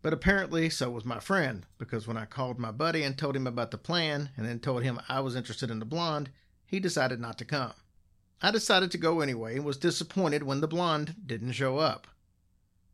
But 0.00 0.14
apparently, 0.14 0.70
so 0.70 0.88
was 0.88 1.04
my 1.04 1.20
friend, 1.20 1.66
because 1.76 2.08
when 2.08 2.16
I 2.16 2.24
called 2.24 2.58
my 2.58 2.70
buddy 2.70 3.02
and 3.02 3.18
told 3.18 3.36
him 3.36 3.46
about 3.46 3.70
the 3.70 3.76
plan, 3.76 4.30
and 4.34 4.46
then 4.46 4.60
told 4.60 4.82
him 4.82 4.98
I 5.10 5.20
was 5.20 5.36
interested 5.36 5.70
in 5.70 5.78
the 5.78 5.84
blonde, 5.84 6.30
he 6.64 6.80
decided 6.80 7.20
not 7.20 7.36
to 7.36 7.44
come. 7.44 7.74
I 8.42 8.50
decided 8.50 8.90
to 8.90 8.98
go 8.98 9.20
anyway 9.20 9.56
and 9.56 9.64
was 9.64 9.76
disappointed 9.76 10.42
when 10.42 10.60
the 10.60 10.68
blonde 10.68 11.16
didn't 11.26 11.52
show 11.52 11.78
up. 11.78 12.06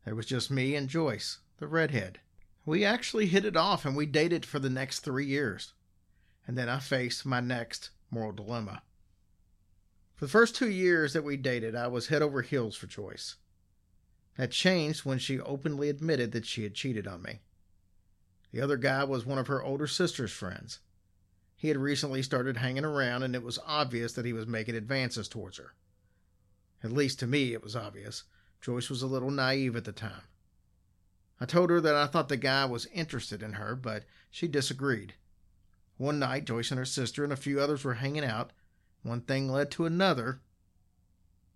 There 0.05 0.15
was 0.15 0.25
just 0.25 0.49
me 0.49 0.75
and 0.75 0.87
Joyce, 0.87 1.39
the 1.57 1.67
redhead. 1.67 2.19
We 2.65 2.85
actually 2.85 3.27
hit 3.27 3.45
it 3.45 3.57
off 3.57 3.85
and 3.85 3.95
we 3.95 4.05
dated 4.05 4.45
for 4.45 4.59
the 4.59 4.69
next 4.69 4.99
three 4.99 5.25
years. 5.25 5.73
And 6.47 6.57
then 6.57 6.69
I 6.69 6.79
faced 6.79 7.25
my 7.25 7.39
next 7.39 7.89
moral 8.09 8.31
dilemma. 8.31 8.81
For 10.15 10.25
the 10.25 10.31
first 10.31 10.55
two 10.55 10.69
years 10.69 11.13
that 11.13 11.23
we 11.23 11.37
dated, 11.37 11.75
I 11.75 11.87
was 11.87 12.07
head 12.07 12.21
over 12.21 12.41
heels 12.41 12.75
for 12.75 12.87
Joyce. 12.87 13.37
That 14.37 14.51
changed 14.51 15.05
when 15.05 15.19
she 15.19 15.39
openly 15.39 15.89
admitted 15.89 16.31
that 16.31 16.45
she 16.45 16.63
had 16.63 16.75
cheated 16.75 17.07
on 17.07 17.21
me. 17.23 17.41
The 18.51 18.61
other 18.61 18.77
guy 18.77 19.03
was 19.03 19.25
one 19.25 19.37
of 19.37 19.47
her 19.47 19.63
older 19.63 19.87
sister's 19.87 20.31
friends. 20.31 20.79
He 21.61 21.67
had 21.67 21.77
recently 21.77 22.23
started 22.23 22.57
hanging 22.57 22.85
around, 22.85 23.21
and 23.21 23.35
it 23.35 23.43
was 23.43 23.59
obvious 23.67 24.13
that 24.13 24.25
he 24.25 24.33
was 24.33 24.47
making 24.47 24.73
advances 24.73 25.27
towards 25.27 25.59
her. 25.59 25.75
At 26.83 26.91
least 26.91 27.19
to 27.19 27.27
me, 27.27 27.53
it 27.53 27.61
was 27.61 27.75
obvious. 27.75 28.23
Joyce 28.61 28.89
was 28.89 29.03
a 29.03 29.07
little 29.07 29.29
naive 29.29 29.75
at 29.75 29.83
the 29.83 29.91
time. 29.91 30.23
I 31.39 31.45
told 31.45 31.69
her 31.69 31.79
that 31.79 31.93
I 31.93 32.07
thought 32.07 32.29
the 32.29 32.35
guy 32.37 32.65
was 32.65 32.87
interested 32.87 33.43
in 33.43 33.53
her, 33.53 33.75
but 33.75 34.05
she 34.31 34.47
disagreed. 34.47 35.13
One 35.97 36.17
night, 36.17 36.45
Joyce 36.45 36.71
and 36.71 36.79
her 36.79 36.83
sister 36.85 37.23
and 37.23 37.31
a 37.31 37.35
few 37.35 37.61
others 37.61 37.83
were 37.83 37.93
hanging 37.93 38.25
out. 38.25 38.53
One 39.03 39.21
thing 39.21 39.47
led 39.47 39.69
to 39.69 39.85
another. 39.85 40.41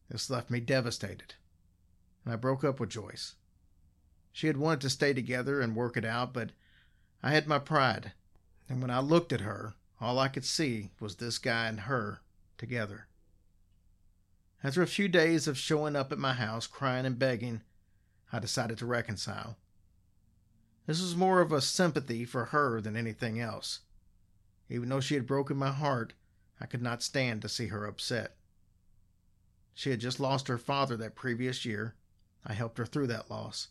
This 0.08 0.30
left 0.30 0.52
me 0.52 0.60
devastated, 0.60 1.34
and 2.24 2.32
I 2.32 2.38
broke 2.38 2.64
up 2.64 2.80
with 2.80 2.92
Joyce. 2.92 3.34
She 4.32 4.46
had 4.46 4.58
wanted 4.58 4.82
to 4.82 4.92
stay 4.92 5.14
together 5.14 5.62
and 5.62 5.76
work 5.76 5.98
it 5.98 6.06
out, 6.06 6.32
but 6.32 6.52
I 7.24 7.32
had 7.32 7.48
my 7.48 7.58
pride, 7.58 8.12
and 8.70 8.84
when 8.84 8.92
I 8.92 9.00
looked 9.00 9.34
at 9.34 9.42
her, 9.42 9.74
all 10.00 10.20
I 10.20 10.28
could 10.28 10.46
see 10.46 10.92
was 11.00 11.16
this 11.16 11.38
guy 11.38 11.68
and 11.68 11.82
her 11.82 12.22
together. 12.58 13.08
After 14.64 14.82
a 14.82 14.88
few 14.88 15.08
days 15.08 15.48
of 15.48 15.58
showing 15.58 15.96
up 15.96 16.12
at 16.12 16.18
my 16.18 16.34
house 16.34 16.68
crying 16.68 17.06
and 17.06 17.20
begging, 17.20 17.62
I 18.34 18.40
decided 18.40 18.78
to 18.80 18.86
reconcile. 18.86 19.58
This 20.88 21.02
was 21.02 21.16
more 21.16 21.42
of 21.42 21.52
a 21.52 21.62
sympathy 21.62 22.26
for 22.26 22.46
her 22.46 22.82
than 22.82 22.96
anything 22.96 23.40
else. 23.40 23.80
Even 24.70 24.90
though 24.90 25.00
she 25.00 25.16
had 25.16 25.28
broken 25.28 25.58
my 25.58 25.72
heart, 25.72 26.14
I 26.60 26.66
could 26.66 26.82
not 26.82 27.04
stand 27.04 27.42
to 27.42 27.50
see 27.50 27.68
her 27.68 27.86
upset. 27.86 28.36
She 29.74 29.90
had 29.90 30.00
just 30.00 30.20
lost 30.20 30.48
her 30.48 30.58
father 30.58 30.96
that 30.98 31.16
previous 31.16 31.66
year. 31.66 31.96
I 32.46 32.54
helped 32.54 32.78
her 32.78 32.86
through 32.86 33.08
that 33.08 33.30
loss. 33.30 33.70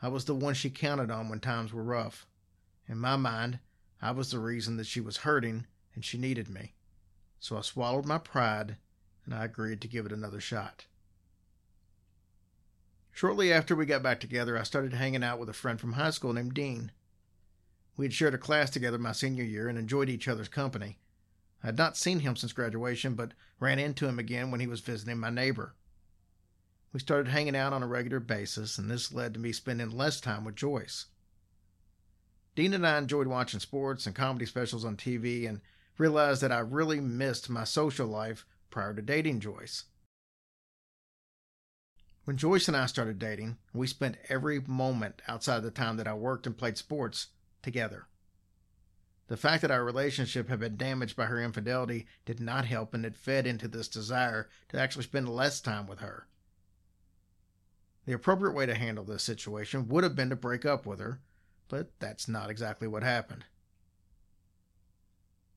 I 0.00 0.08
was 0.08 0.24
the 0.24 0.34
one 0.34 0.54
she 0.54 0.70
counted 0.70 1.10
on 1.10 1.28
when 1.28 1.40
times 1.40 1.72
were 1.72 1.82
rough. 1.82 2.26
In 2.88 2.98
my 2.98 3.16
mind, 3.16 3.58
I 4.02 4.10
was 4.10 4.32
the 4.32 4.40
reason 4.40 4.76
that 4.78 4.86
she 4.86 5.00
was 5.00 5.18
hurting 5.18 5.66
and 5.94 6.04
she 6.04 6.18
needed 6.18 6.50
me. 6.50 6.74
So 7.38 7.56
I 7.56 7.60
swallowed 7.60 8.04
my 8.04 8.18
pride 8.18 8.76
and 9.24 9.32
I 9.32 9.44
agreed 9.44 9.80
to 9.80 9.88
give 9.88 10.04
it 10.04 10.12
another 10.12 10.40
shot. 10.40 10.86
Shortly 13.12 13.52
after 13.52 13.76
we 13.76 13.86
got 13.86 14.02
back 14.02 14.18
together, 14.18 14.58
I 14.58 14.64
started 14.64 14.94
hanging 14.94 15.22
out 15.22 15.38
with 15.38 15.48
a 15.48 15.54
friend 15.54 15.78
from 15.78 15.92
high 15.92 16.10
school 16.10 16.32
named 16.32 16.54
Dean. 16.54 16.90
We 17.96 18.06
had 18.06 18.12
shared 18.12 18.34
a 18.34 18.38
class 18.38 18.70
together 18.70 18.98
my 18.98 19.12
senior 19.12 19.44
year 19.44 19.68
and 19.68 19.78
enjoyed 19.78 20.08
each 20.08 20.26
other's 20.26 20.48
company. 20.48 20.98
I 21.62 21.66
had 21.66 21.78
not 21.78 21.96
seen 21.96 22.20
him 22.20 22.34
since 22.34 22.52
graduation, 22.52 23.14
but 23.14 23.34
ran 23.60 23.78
into 23.78 24.08
him 24.08 24.18
again 24.18 24.50
when 24.50 24.60
he 24.60 24.66
was 24.66 24.80
visiting 24.80 25.18
my 25.18 25.30
neighbor. 25.30 25.74
We 26.92 27.00
started 27.00 27.30
hanging 27.30 27.54
out 27.54 27.72
on 27.72 27.82
a 27.82 27.86
regular 27.86 28.18
basis, 28.18 28.78
and 28.78 28.90
this 28.90 29.12
led 29.12 29.34
to 29.34 29.40
me 29.40 29.52
spending 29.52 29.90
less 29.90 30.20
time 30.20 30.44
with 30.44 30.56
Joyce. 30.56 31.06
Dean 32.54 32.74
and 32.74 32.86
I 32.86 32.98
enjoyed 32.98 33.26
watching 33.26 33.60
sports 33.60 34.06
and 34.06 34.14
comedy 34.14 34.44
specials 34.44 34.84
on 34.84 34.96
TV 34.96 35.48
and 35.48 35.60
realized 35.96 36.42
that 36.42 36.52
I 36.52 36.58
really 36.58 37.00
missed 37.00 37.48
my 37.48 37.64
social 37.64 38.06
life 38.06 38.44
prior 38.70 38.92
to 38.92 39.00
dating 39.00 39.40
Joyce. 39.40 39.84
When 42.24 42.36
Joyce 42.36 42.68
and 42.68 42.76
I 42.76 42.86
started 42.86 43.18
dating, 43.18 43.56
we 43.72 43.86
spent 43.86 44.18
every 44.28 44.60
moment 44.60 45.22
outside 45.26 45.62
the 45.62 45.70
time 45.70 45.96
that 45.96 46.06
I 46.06 46.14
worked 46.14 46.46
and 46.46 46.56
played 46.56 46.76
sports 46.76 47.28
together. 47.62 48.06
The 49.28 49.36
fact 49.36 49.62
that 49.62 49.70
our 49.70 49.84
relationship 49.84 50.48
had 50.48 50.60
been 50.60 50.76
damaged 50.76 51.16
by 51.16 51.26
her 51.26 51.40
infidelity 51.40 52.06
did 52.26 52.38
not 52.38 52.66
help, 52.66 52.92
and 52.92 53.06
it 53.06 53.16
fed 53.16 53.46
into 53.46 53.66
this 53.66 53.88
desire 53.88 54.48
to 54.68 54.78
actually 54.78 55.04
spend 55.04 55.28
less 55.28 55.60
time 55.60 55.86
with 55.86 56.00
her. 56.00 56.26
The 58.04 58.12
appropriate 58.12 58.52
way 58.52 58.66
to 58.66 58.74
handle 58.74 59.04
this 59.04 59.22
situation 59.22 59.88
would 59.88 60.04
have 60.04 60.14
been 60.14 60.30
to 60.30 60.36
break 60.36 60.66
up 60.66 60.84
with 60.84 61.00
her, 61.00 61.20
but 61.72 61.88
that's 62.00 62.28
not 62.28 62.50
exactly 62.50 62.86
what 62.86 63.02
happened. 63.02 63.46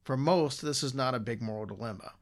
For 0.05 0.15
most, 0.15 0.61
this 0.61 0.81
is 0.81 0.93
not 0.93 1.13
a 1.13 1.19
big 1.19 1.41
moral 1.41 1.65
dilemma, 1.65 2.13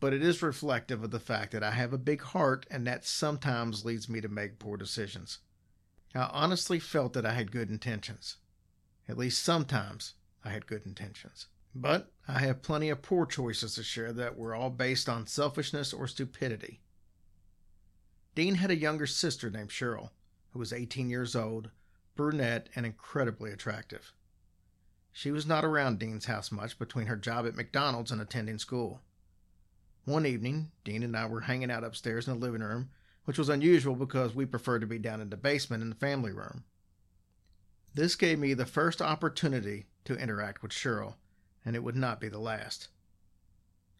but 0.00 0.12
it 0.12 0.20
is 0.20 0.42
reflective 0.42 1.04
of 1.04 1.12
the 1.12 1.20
fact 1.20 1.52
that 1.52 1.62
I 1.62 1.70
have 1.70 1.92
a 1.92 1.98
big 1.98 2.20
heart 2.22 2.66
and 2.72 2.84
that 2.88 3.06
sometimes 3.06 3.84
leads 3.84 4.08
me 4.08 4.20
to 4.20 4.26
make 4.28 4.58
poor 4.58 4.76
decisions. 4.76 5.38
I 6.12 6.28
honestly 6.32 6.80
felt 6.80 7.12
that 7.12 7.24
I 7.24 7.34
had 7.34 7.52
good 7.52 7.70
intentions. 7.70 8.38
At 9.08 9.16
least 9.16 9.44
sometimes 9.44 10.14
I 10.44 10.48
had 10.48 10.66
good 10.66 10.84
intentions. 10.84 11.46
But 11.72 12.10
I 12.26 12.40
have 12.40 12.62
plenty 12.62 12.90
of 12.90 13.02
poor 13.02 13.26
choices 13.26 13.76
to 13.76 13.84
share 13.84 14.12
that 14.12 14.36
were 14.36 14.56
all 14.56 14.70
based 14.70 15.08
on 15.08 15.28
selfishness 15.28 15.92
or 15.92 16.08
stupidity. 16.08 16.80
Dean 18.34 18.56
had 18.56 18.72
a 18.72 18.76
younger 18.76 19.06
sister 19.06 19.50
named 19.50 19.70
Cheryl, 19.70 20.10
who 20.50 20.58
was 20.58 20.72
18 20.72 21.10
years 21.10 21.36
old, 21.36 21.70
brunette, 22.14 22.68
and 22.74 22.86
incredibly 22.86 23.50
attractive. 23.50 24.12
She 25.12 25.30
was 25.30 25.46
not 25.46 25.64
around 25.64 25.98
Dean's 25.98 26.24
house 26.24 26.50
much 26.50 26.78
between 26.78 27.06
her 27.06 27.16
job 27.16 27.46
at 27.46 27.54
McDonald's 27.54 28.10
and 28.10 28.20
attending 28.20 28.58
school. 28.58 29.00
One 30.04 30.26
evening, 30.26 30.72
Dean 30.84 31.02
and 31.02 31.16
I 31.16 31.26
were 31.26 31.42
hanging 31.42 31.70
out 31.70 31.84
upstairs 31.84 32.26
in 32.26 32.34
the 32.34 32.40
living 32.46 32.62
room, 32.62 32.90
which 33.24 33.38
was 33.38 33.48
unusual 33.48 33.94
because 33.94 34.34
we 34.34 34.44
preferred 34.44 34.80
to 34.80 34.86
be 34.86 34.98
down 34.98 35.20
in 35.20 35.30
the 35.30 35.36
basement 35.36 35.82
in 35.82 35.88
the 35.88 35.94
family 35.94 36.32
room. 36.32 36.64
This 37.94 38.16
gave 38.16 38.38
me 38.38 38.54
the 38.54 38.66
first 38.66 39.00
opportunity 39.00 39.86
to 40.04 40.16
interact 40.16 40.62
with 40.62 40.72
Cheryl, 40.72 41.14
and 41.64 41.76
it 41.76 41.84
would 41.84 41.96
not 41.96 42.20
be 42.20 42.28
the 42.28 42.40
last. 42.40 42.88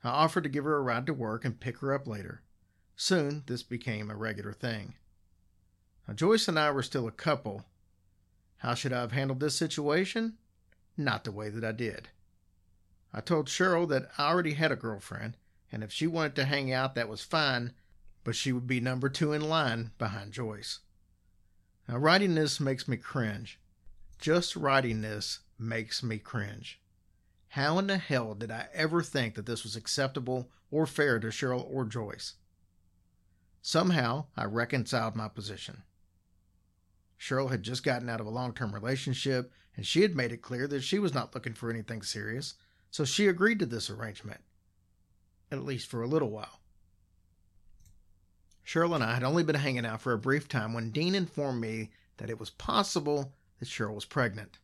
I 0.03 0.09
offered 0.09 0.42
to 0.44 0.50
give 0.50 0.64
her 0.64 0.77
a 0.77 0.83
ride 0.83 1.07
to 1.07 1.14
work 1.14 1.44
and 1.44 1.61
pick 1.61 1.79
her 1.79 1.94
up 1.94 2.07
later. 2.07 2.42
Soon, 2.96 3.44
this 3.46 3.62
became 3.62 4.11
a 4.11 4.16
regular 4.16 4.53
thing. 4.53 4.94
Now, 6.07 6.14
Joyce 6.14 6.48
and 6.48 6.59
I 6.59 6.70
were 6.70 6.83
still 6.83 7.07
a 7.07 7.12
couple. 7.12 7.64
How 8.64 8.72
should 8.72 8.94
I 8.94 9.03
have 9.03 9.12
handled 9.12 9.40
this 9.40 9.55
situation? 9.55 10.38
Not 10.96 11.24
the 11.24 11.33
way 11.33 11.50
that 11.50 11.62
I 11.62 11.72
did. 11.72 12.09
I 13.12 13.20
told 13.20 13.48
Cheryl 13.48 13.87
that 13.90 14.11
I 14.16 14.31
already 14.31 14.55
had 14.55 14.72
a 14.72 14.77
girlfriend, 14.77 15.37
and 15.70 15.85
if 15.85 15.92
she 15.92 16.07
wanted 16.07 16.35
to 16.37 16.46
hang 16.46 16.72
out, 16.72 16.94
that 16.94 17.11
was 17.11 17.20
fine, 17.20 17.74
but 18.24 18.35
she 18.35 18.53
would 18.53 18.66
be 18.66 18.81
number 18.81 19.11
two 19.11 19.35
in 19.35 19.50
line 19.50 19.90
behind 19.98 20.33
Joyce. 20.33 20.79
Now, 21.87 21.98
writing 21.98 22.35
this 22.35 22.59
makes 22.59 22.88
me 22.88 22.96
cringe. 22.96 23.61
Just 24.18 24.57
writing 24.57 25.03
this 25.03 25.40
makes 25.59 26.03
me 26.03 26.16
cringe. 26.16 26.81
How 27.48 27.79
in 27.79 27.88
the 27.88 27.98
hell 27.98 28.35
did 28.35 28.50
I 28.50 28.68
ever 28.72 29.03
think 29.03 29.35
that 29.35 29.44
this 29.44 29.62
was 29.62 29.77
acceptable 29.77 30.48
or 30.70 30.87
fair 30.87 31.20
to 31.20 31.27
Cheryl 31.27 31.70
or 31.70 31.85
Joyce? 31.85 32.37
Somehow, 33.61 34.24
I 34.38 34.46
reconciled 34.46 35.16
my 35.16 35.29
position. 35.29 35.83
Cheryl 37.18 37.50
had 37.50 37.62
just 37.62 37.85
gotten 37.85 38.09
out 38.09 38.20
of 38.20 38.27
a 38.27 38.31
long 38.31 38.53
term 38.53 38.74
relationship, 38.74 39.53
and 39.77 39.87
she 39.87 40.03
had 40.03 40.16
made 40.16 40.33
it 40.33 40.42
clear 40.42 40.66
that 40.68 40.83
she 40.83 40.98
was 40.98 41.14
not 41.14 41.35
looking 41.35 41.55
for 41.55 41.70
anything 41.70 42.03
serious, 42.03 42.55
so 42.90 43.05
she 43.05 43.27
agreed 43.27 43.59
to 43.59 43.66
this 43.66 43.90
arrangement, 43.90 44.40
at 45.50 45.64
least 45.64 45.88
for 45.88 46.03
a 46.03 46.09
little 46.09 46.31
while. 46.31 46.61
Cheryl 48.66 48.94
and 48.94 49.05
I 49.05 49.14
had 49.14 49.24
only 49.24 49.44
been 49.44 49.57
hanging 49.57 49.85
out 49.85 50.00
for 50.00 50.12
a 50.12 50.18
brief 50.18 50.48
time 50.48 50.72
when 50.72 50.90
Dean 50.90 51.14
informed 51.14 51.61
me 51.61 51.90
that 52.16 52.31
it 52.31 52.40
was 52.40 52.50
possible 52.50 53.33
that 53.59 53.68
Cheryl 53.68 53.94
was 53.94 54.05
pregnant. 54.05 54.59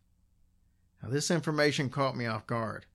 Now, 1.02 1.10
this 1.10 1.30
information 1.30 1.90
caught 1.90 2.16
me 2.16 2.26
off 2.26 2.46
guard. 2.46 2.86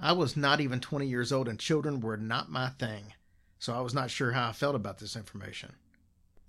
I 0.00 0.12
was 0.12 0.36
not 0.36 0.60
even 0.60 0.80
20 0.80 1.06
years 1.06 1.32
old, 1.32 1.48
and 1.48 1.58
children 1.58 2.00
were 2.00 2.16
not 2.16 2.50
my 2.50 2.70
thing, 2.70 3.14
so 3.58 3.74
I 3.74 3.80
was 3.80 3.94
not 3.94 4.10
sure 4.10 4.32
how 4.32 4.48
I 4.48 4.52
felt 4.52 4.74
about 4.74 4.98
this 4.98 5.16
information. 5.16 5.74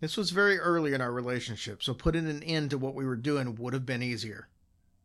This 0.02 0.18
was 0.18 0.32
very 0.32 0.58
early 0.58 0.96
in 0.96 1.00
our 1.00 1.12
relationship, 1.12 1.84
so 1.84 1.94
putting 1.94 2.28
an 2.28 2.42
end 2.42 2.72
to 2.72 2.80
what 2.80 2.96
we 2.96 3.06
were 3.06 3.16
doing 3.16 3.54
would 3.54 3.74
have 3.74 3.86
been 3.86 4.02
easier. 4.02 4.48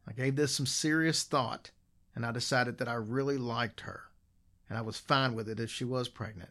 I 0.08 0.12
gave 0.12 0.36
this 0.36 0.54
some 0.54 0.64
serious 0.64 1.22
thought, 1.22 1.70
and 2.14 2.24
I 2.24 2.32
decided 2.32 2.78
that 2.78 2.88
I 2.88 2.94
really 2.94 3.36
liked 3.36 3.82
her, 3.82 4.04
and 4.70 4.78
I 4.78 4.80
was 4.80 4.96
fine 4.96 5.34
with 5.34 5.50
it 5.50 5.60
if 5.60 5.70
she 5.70 5.84
was 5.84 6.08
pregnant. 6.08 6.48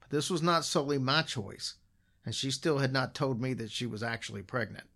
But 0.00 0.08
this 0.08 0.30
was 0.30 0.40
not 0.40 0.64
solely 0.64 0.96
my 0.96 1.20
choice, 1.20 1.74
and 2.24 2.34
she 2.34 2.50
still 2.50 2.78
had 2.78 2.94
not 2.94 3.14
told 3.14 3.42
me 3.42 3.52
that 3.54 3.70
she 3.70 3.84
was 3.84 4.02
actually 4.02 4.42
pregnant. 4.42 4.86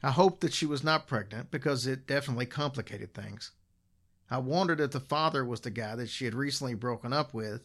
I 0.00 0.12
hoped 0.12 0.42
that 0.42 0.52
she 0.52 0.66
was 0.66 0.84
not 0.84 1.08
pregnant 1.08 1.50
because 1.50 1.88
it 1.88 2.06
definitely 2.06 2.46
complicated 2.46 3.14
things. 3.14 3.50
I 4.30 4.38
wondered 4.38 4.78
if 4.78 4.92
the 4.92 5.00
father 5.00 5.44
was 5.44 5.62
the 5.62 5.70
guy 5.70 5.96
that 5.96 6.08
she 6.08 6.24
had 6.24 6.34
recently 6.34 6.74
broken 6.74 7.12
up 7.12 7.34
with 7.34 7.62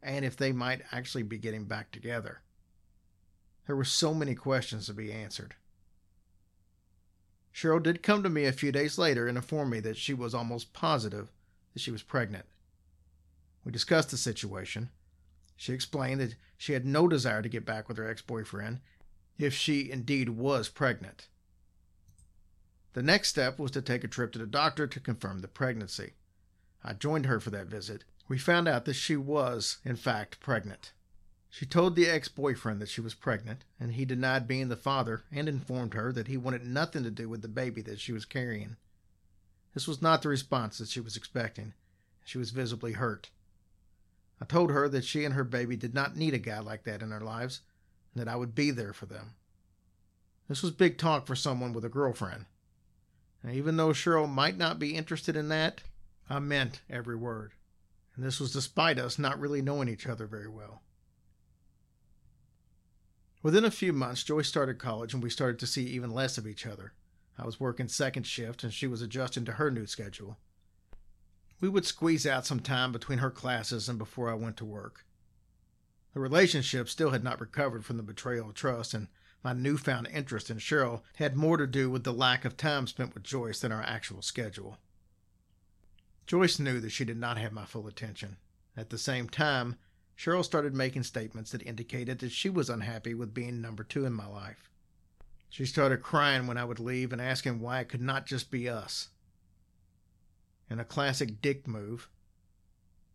and 0.00 0.24
if 0.24 0.36
they 0.36 0.52
might 0.52 0.82
actually 0.92 1.24
be 1.24 1.38
getting 1.38 1.64
back 1.64 1.90
together. 1.90 2.42
There 3.68 3.76
were 3.76 3.84
so 3.84 4.14
many 4.14 4.34
questions 4.34 4.86
to 4.86 4.94
be 4.94 5.12
answered. 5.12 5.54
Cheryl 7.54 7.82
did 7.82 8.02
come 8.02 8.22
to 8.22 8.30
me 8.30 8.46
a 8.46 8.52
few 8.52 8.72
days 8.72 8.96
later 8.96 9.28
and 9.28 9.36
inform 9.36 9.68
me 9.68 9.78
that 9.80 9.98
she 9.98 10.14
was 10.14 10.34
almost 10.34 10.72
positive 10.72 11.30
that 11.74 11.80
she 11.80 11.90
was 11.90 12.02
pregnant. 12.02 12.46
We 13.64 13.70
discussed 13.70 14.10
the 14.10 14.16
situation. 14.16 14.88
She 15.54 15.74
explained 15.74 16.22
that 16.22 16.36
she 16.56 16.72
had 16.72 16.86
no 16.86 17.08
desire 17.08 17.42
to 17.42 17.48
get 17.50 17.66
back 17.66 17.88
with 17.88 17.98
her 17.98 18.08
ex 18.08 18.22
boyfriend 18.22 18.80
if 19.38 19.52
she 19.52 19.90
indeed 19.90 20.30
was 20.30 20.70
pregnant. 20.70 21.28
The 22.94 23.02
next 23.02 23.28
step 23.28 23.58
was 23.58 23.70
to 23.72 23.82
take 23.82 24.02
a 24.02 24.08
trip 24.08 24.32
to 24.32 24.38
the 24.38 24.46
doctor 24.46 24.86
to 24.86 24.98
confirm 24.98 25.40
the 25.40 25.46
pregnancy. 25.46 26.14
I 26.82 26.94
joined 26.94 27.26
her 27.26 27.38
for 27.38 27.50
that 27.50 27.66
visit. 27.66 28.04
We 28.28 28.38
found 28.38 28.66
out 28.66 28.86
that 28.86 28.94
she 28.94 29.16
was, 29.16 29.76
in 29.84 29.96
fact, 29.96 30.40
pregnant. 30.40 30.92
She 31.50 31.66
told 31.66 31.96
the 31.96 32.06
ex 32.06 32.28
boyfriend 32.28 32.80
that 32.80 32.88
she 32.88 33.00
was 33.00 33.14
pregnant, 33.14 33.64
and 33.80 33.92
he 33.92 34.04
denied 34.04 34.46
being 34.46 34.68
the 34.68 34.76
father 34.76 35.24
and 35.32 35.48
informed 35.48 35.94
her 35.94 36.12
that 36.12 36.28
he 36.28 36.36
wanted 36.36 36.66
nothing 36.66 37.02
to 37.04 37.10
do 37.10 37.28
with 37.28 37.42
the 37.42 37.48
baby 37.48 37.80
that 37.82 38.00
she 38.00 38.12
was 38.12 38.24
carrying. 38.24 38.76
This 39.74 39.88
was 39.88 40.02
not 40.02 40.22
the 40.22 40.28
response 40.28 40.78
that 40.78 40.88
she 40.88 41.00
was 41.00 41.16
expecting. 41.16 41.72
She 42.24 42.38
was 42.38 42.50
visibly 42.50 42.92
hurt. 42.92 43.30
I 44.40 44.44
told 44.44 44.70
her 44.70 44.88
that 44.88 45.04
she 45.04 45.24
and 45.24 45.34
her 45.34 45.44
baby 45.44 45.76
did 45.76 45.94
not 45.94 46.16
need 46.16 46.34
a 46.34 46.38
guy 46.38 46.60
like 46.60 46.84
that 46.84 47.02
in 47.02 47.10
their 47.10 47.20
lives, 47.20 47.62
and 48.12 48.20
that 48.20 48.30
I 48.30 48.36
would 48.36 48.54
be 48.54 48.70
there 48.70 48.92
for 48.92 49.06
them. 49.06 49.34
This 50.48 50.62
was 50.62 50.72
big 50.72 50.98
talk 50.98 51.26
for 51.26 51.34
someone 51.34 51.72
with 51.72 51.84
a 51.84 51.90
girlfriend. 51.90 52.46
And 53.42 53.54
even 53.54 53.76
though 53.76 53.90
Cheryl 53.90 54.28
might 54.28 54.56
not 54.56 54.78
be 54.78 54.94
interested 54.94 55.36
in 55.36 55.48
that, 55.48 55.82
I 56.28 56.38
meant 56.38 56.82
every 56.90 57.16
word. 57.16 57.52
And 58.14 58.24
this 58.24 58.40
was 58.40 58.52
despite 58.52 58.98
us 58.98 59.18
not 59.18 59.38
really 59.38 59.62
knowing 59.62 59.88
each 59.88 60.06
other 60.06 60.26
very 60.26 60.48
well. 60.48 60.82
Within 63.42 63.64
a 63.64 63.70
few 63.70 63.92
months, 63.92 64.24
Joyce 64.24 64.48
started 64.48 64.78
college 64.78 65.14
and 65.14 65.22
we 65.22 65.30
started 65.30 65.58
to 65.60 65.66
see 65.66 65.84
even 65.84 66.10
less 66.10 66.38
of 66.38 66.46
each 66.46 66.66
other. 66.66 66.92
I 67.38 67.46
was 67.46 67.60
working 67.60 67.88
second 67.88 68.24
shift 68.24 68.64
and 68.64 68.72
she 68.72 68.88
was 68.88 69.00
adjusting 69.00 69.44
to 69.44 69.52
her 69.52 69.70
new 69.70 69.86
schedule. 69.86 70.38
We 71.60 71.68
would 71.68 71.86
squeeze 71.86 72.26
out 72.26 72.46
some 72.46 72.60
time 72.60 72.92
between 72.92 73.18
her 73.18 73.30
classes 73.30 73.88
and 73.88 73.98
before 73.98 74.30
I 74.30 74.34
went 74.34 74.56
to 74.58 74.64
work. 74.64 75.04
The 76.14 76.20
relationship 76.20 76.88
still 76.88 77.10
had 77.10 77.22
not 77.22 77.40
recovered 77.40 77.84
from 77.84 77.96
the 77.96 78.02
betrayal 78.02 78.48
of 78.48 78.54
trust, 78.54 78.94
and 78.94 79.08
my 79.44 79.52
newfound 79.52 80.08
interest 80.12 80.50
in 80.50 80.58
Cheryl 80.58 81.02
had 81.16 81.36
more 81.36 81.56
to 81.56 81.66
do 81.66 81.90
with 81.90 82.04
the 82.04 82.12
lack 82.12 82.44
of 82.44 82.56
time 82.56 82.86
spent 82.86 83.14
with 83.14 83.22
Joyce 83.22 83.60
than 83.60 83.72
our 83.72 83.82
actual 83.82 84.22
schedule. 84.22 84.78
Joyce 86.26 86.58
knew 86.58 86.80
that 86.80 86.90
she 86.90 87.04
did 87.04 87.18
not 87.18 87.38
have 87.38 87.52
my 87.52 87.64
full 87.64 87.86
attention. 87.86 88.36
At 88.76 88.90
the 88.90 88.98
same 88.98 89.28
time, 89.28 89.76
Cheryl 90.18 90.44
started 90.44 90.74
making 90.74 91.04
statements 91.04 91.52
that 91.52 91.62
indicated 91.62 92.18
that 92.18 92.32
she 92.32 92.50
was 92.50 92.68
unhappy 92.68 93.14
with 93.14 93.32
being 93.32 93.60
number 93.60 93.84
two 93.84 94.04
in 94.04 94.12
my 94.12 94.26
life. 94.26 94.68
She 95.48 95.64
started 95.64 96.02
crying 96.02 96.48
when 96.48 96.58
I 96.58 96.64
would 96.64 96.80
leave 96.80 97.12
and 97.12 97.22
asking 97.22 97.60
why 97.60 97.78
it 97.80 97.88
could 97.88 98.00
not 98.00 98.26
just 98.26 98.50
be 98.50 98.68
us. 98.68 99.10
In 100.68 100.80
a 100.80 100.84
classic 100.84 101.40
dick 101.40 101.68
move, 101.68 102.10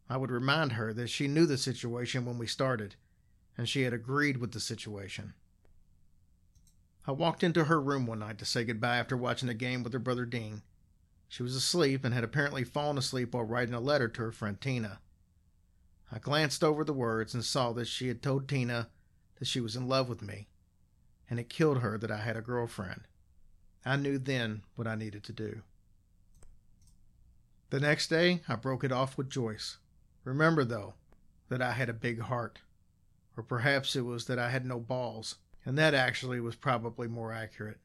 I 0.10 0.16
would 0.16 0.32
remind 0.32 0.74
her 0.74 0.94
that 0.94 1.10
she 1.10 1.28
knew 1.28 1.46
the 1.46 1.58
situation 1.58 2.26
when 2.26 2.38
we 2.38 2.48
started, 2.48 2.96
and 3.58 3.68
she 3.68 3.82
had 3.82 3.94
agreed 3.94 4.38
with 4.38 4.54
the 4.54 4.62
situation. 4.62 5.34
I 7.06 7.12
walked 7.12 7.44
into 7.44 7.66
her 7.66 7.82
room 7.82 8.06
one 8.06 8.20
night 8.20 8.38
to 8.38 8.46
say 8.46 8.64
goodbye 8.64 8.98
after 8.98 9.18
watching 9.18 9.50
a 9.50 9.54
game 9.54 9.84
with 9.84 9.92
her 9.92 10.00
brother 10.00 10.26
Dean. 10.26 10.62
She 11.28 11.44
was 11.44 11.56
asleep 11.56 12.06
and 12.06 12.14
had 12.14 12.24
apparently 12.24 12.64
fallen 12.64 12.98
asleep 12.98 13.34
while 13.34 13.44
writing 13.44 13.74
a 13.74 13.82
letter 13.82 14.08
to 14.08 14.22
her 14.22 14.32
friend 14.32 14.60
Tina. 14.60 15.00
I 16.12 16.20
glanced 16.20 16.64
over 16.64 16.84
the 16.84 16.94
words 16.94 17.34
and 17.34 17.44
saw 17.44 17.74
that 17.74 17.88
she 17.88 18.08
had 18.08 18.22
told 18.22 18.48
Tina 18.48 18.90
that 19.40 19.48
she 19.48 19.60
was 19.60 19.76
in 19.76 19.88
love 19.88 20.10
with 20.10 20.22
me, 20.22 20.48
and 21.30 21.40
it 21.40 21.50
killed 21.50 21.80
her 21.80 21.98
that 21.98 22.12
I 22.12 22.18
had 22.18 22.38
a 22.38 22.42
girlfriend. 22.42 23.02
I 23.86 23.98
knew 23.98 24.18
then 24.18 24.64
what 24.76 24.88
I 24.88 24.96
needed 24.96 25.24
to 25.26 25.34
do. 25.34 25.62
The 27.70 27.80
next 27.80 28.08
day, 28.08 28.42
I 28.48 28.56
broke 28.56 28.84
it 28.84 28.92
off 28.92 29.18
with 29.18 29.30
Joyce. 29.30 29.78
Remember, 30.24 30.64
though, 30.64 30.94
that 31.50 31.62
I 31.62 31.72
had 31.72 31.90
a 31.90 31.94
big 31.94 32.22
heart. 32.22 32.60
Or 33.36 33.44
perhaps 33.44 33.96
it 33.96 34.02
was 34.02 34.26
that 34.26 34.38
I 34.38 34.52
had 34.52 34.66
no 34.66 34.80
balls, 34.80 35.38
and 35.66 35.78
that 35.78 35.96
actually 35.96 36.40
was 36.40 36.56
probably 36.56 37.08
more 37.08 37.34
accurate. 37.34 37.80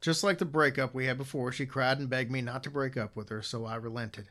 Just 0.00 0.22
like 0.22 0.38
the 0.38 0.44
breakup 0.44 0.92
we 0.92 1.06
had 1.06 1.16
before, 1.16 1.52
she 1.52 1.64
cried 1.64 1.98
and 1.98 2.10
begged 2.10 2.30
me 2.30 2.42
not 2.42 2.62
to 2.64 2.70
break 2.70 2.96
up 2.96 3.16
with 3.16 3.30
her, 3.30 3.40
so 3.40 3.64
I 3.64 3.76
relented. 3.76 4.28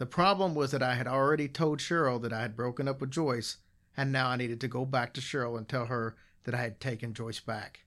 The 0.00 0.06
problem 0.06 0.54
was 0.54 0.70
that 0.70 0.82
I 0.82 0.94
had 0.94 1.06
already 1.06 1.46
told 1.46 1.78
Cheryl 1.78 2.22
that 2.22 2.32
I 2.32 2.40
had 2.40 2.56
broken 2.56 2.88
up 2.88 3.02
with 3.02 3.10
Joyce, 3.10 3.58
and 3.94 4.10
now 4.10 4.28
I 4.28 4.36
needed 4.36 4.58
to 4.62 4.66
go 4.66 4.86
back 4.86 5.12
to 5.12 5.20
Cheryl 5.20 5.58
and 5.58 5.68
tell 5.68 5.84
her 5.86 6.16
that 6.44 6.54
I 6.54 6.62
had 6.62 6.80
taken 6.80 7.12
Joyce 7.12 7.38
back. 7.38 7.80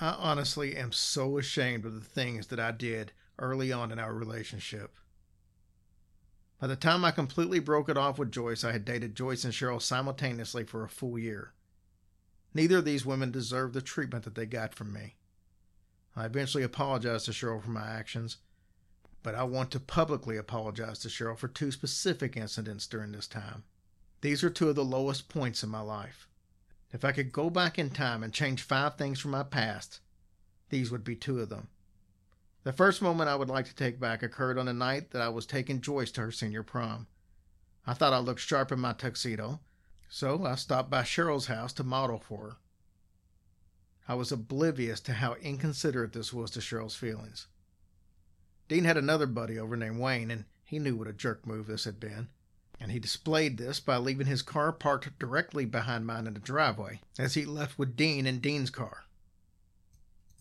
I 0.00 0.12
honestly 0.12 0.74
am 0.74 0.92
so 0.92 1.36
ashamed 1.36 1.84
of 1.84 1.92
the 1.92 2.00
things 2.00 2.46
that 2.46 2.58
I 2.58 2.70
did 2.70 3.12
early 3.38 3.70
on 3.70 3.92
in 3.92 3.98
our 3.98 4.14
relationship. 4.14 4.96
By 6.58 6.68
the 6.68 6.74
time 6.74 7.04
I 7.04 7.10
completely 7.10 7.58
broke 7.58 7.90
it 7.90 7.98
off 7.98 8.18
with 8.18 8.32
Joyce, 8.32 8.64
I 8.64 8.72
had 8.72 8.86
dated 8.86 9.14
Joyce 9.14 9.44
and 9.44 9.52
Cheryl 9.52 9.82
simultaneously 9.82 10.64
for 10.64 10.84
a 10.84 10.88
full 10.88 11.18
year. 11.18 11.52
Neither 12.54 12.78
of 12.78 12.86
these 12.86 13.04
women 13.04 13.30
deserved 13.30 13.74
the 13.74 13.82
treatment 13.82 14.24
that 14.24 14.36
they 14.36 14.46
got 14.46 14.74
from 14.74 14.90
me. 14.90 15.16
I 16.16 16.24
eventually 16.24 16.64
apologized 16.64 17.26
to 17.26 17.32
Cheryl 17.32 17.62
for 17.62 17.72
my 17.72 17.86
actions, 17.86 18.38
but 19.22 19.34
I 19.34 19.44
want 19.44 19.70
to 19.72 19.80
publicly 19.80 20.36
apologize 20.36 20.98
to 21.00 21.08
Cheryl 21.08 21.36
for 21.36 21.48
two 21.48 21.70
specific 21.70 22.36
incidents 22.36 22.86
during 22.86 23.12
this 23.12 23.26
time. 23.26 23.64
These 24.22 24.42
are 24.44 24.50
two 24.50 24.68
of 24.68 24.76
the 24.76 24.84
lowest 24.84 25.28
points 25.28 25.62
in 25.62 25.68
my 25.70 25.80
life. 25.80 26.28
If 26.92 27.04
I 27.04 27.12
could 27.12 27.32
go 27.32 27.50
back 27.50 27.78
in 27.78 27.90
time 27.90 28.22
and 28.22 28.32
change 28.32 28.62
five 28.62 28.96
things 28.96 29.20
from 29.20 29.30
my 29.30 29.42
past, 29.42 30.00
these 30.70 30.90
would 30.90 31.04
be 31.04 31.16
two 31.16 31.40
of 31.40 31.48
them. 31.48 31.68
The 32.62 32.72
first 32.72 33.00
moment 33.00 33.30
I 33.30 33.36
would 33.36 33.48
like 33.48 33.66
to 33.66 33.74
take 33.74 33.98
back 33.98 34.22
occurred 34.22 34.58
on 34.58 34.66
the 34.66 34.74
night 34.74 35.10
that 35.10 35.22
I 35.22 35.28
was 35.28 35.46
taking 35.46 35.80
Joyce 35.80 36.10
to 36.12 36.22
her 36.22 36.32
senior 36.32 36.62
prom. 36.62 37.06
I 37.86 37.94
thought 37.94 38.12
I 38.12 38.18
looked 38.18 38.40
sharp 38.40 38.70
in 38.70 38.80
my 38.80 38.92
tuxedo, 38.92 39.60
so 40.08 40.44
I 40.44 40.56
stopped 40.56 40.90
by 40.90 41.02
Cheryl's 41.02 41.46
house 41.46 41.72
to 41.74 41.84
model 41.84 42.18
for 42.18 42.38
her. 42.38 42.56
I 44.08 44.14
was 44.14 44.32
oblivious 44.32 45.00
to 45.02 45.14
how 45.14 45.34
inconsiderate 45.34 46.12
this 46.12 46.32
was 46.32 46.50
to 46.52 46.60
Cheryl's 46.60 46.96
feelings. 46.96 47.46
Dean 48.70 48.84
had 48.84 48.96
another 48.96 49.26
buddy 49.26 49.58
over 49.58 49.76
named 49.76 49.98
Wayne, 49.98 50.30
and 50.30 50.44
he 50.62 50.78
knew 50.78 50.94
what 50.94 51.08
a 51.08 51.12
jerk 51.12 51.44
move 51.44 51.66
this 51.66 51.86
had 51.86 51.98
been. 51.98 52.28
And 52.78 52.92
he 52.92 53.00
displayed 53.00 53.58
this 53.58 53.80
by 53.80 53.96
leaving 53.96 54.28
his 54.28 54.42
car 54.42 54.70
parked 54.70 55.18
directly 55.18 55.64
behind 55.64 56.06
mine 56.06 56.28
in 56.28 56.34
the 56.34 56.40
driveway 56.40 57.00
as 57.18 57.34
he 57.34 57.44
left 57.44 57.80
with 57.80 57.96
Dean 57.96 58.28
in 58.28 58.38
Dean's 58.38 58.70
car. 58.70 59.06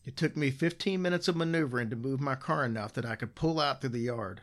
It 0.05 0.15
took 0.15 0.37
me 0.37 0.51
15 0.51 1.01
minutes 1.01 1.27
of 1.27 1.37
maneuvering 1.37 1.89
to 1.89 1.95
move 1.95 2.21
my 2.21 2.35
car 2.35 2.63
enough 2.63 2.93
that 2.93 3.05
I 3.05 3.15
could 3.15 3.33
pull 3.33 3.59
out 3.59 3.81
through 3.81 3.89
the 3.89 3.97
yard. 3.97 4.41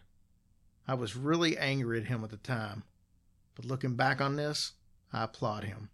I 0.88 0.94
was 0.94 1.14
really 1.14 1.56
angry 1.56 2.00
at 2.00 2.08
him 2.08 2.24
at 2.24 2.30
the 2.30 2.38
time, 2.38 2.82
but 3.54 3.66
looking 3.66 3.94
back 3.94 4.20
on 4.20 4.34
this, 4.34 4.72
I 5.12 5.22
applaud 5.22 5.62
him. 5.62 5.90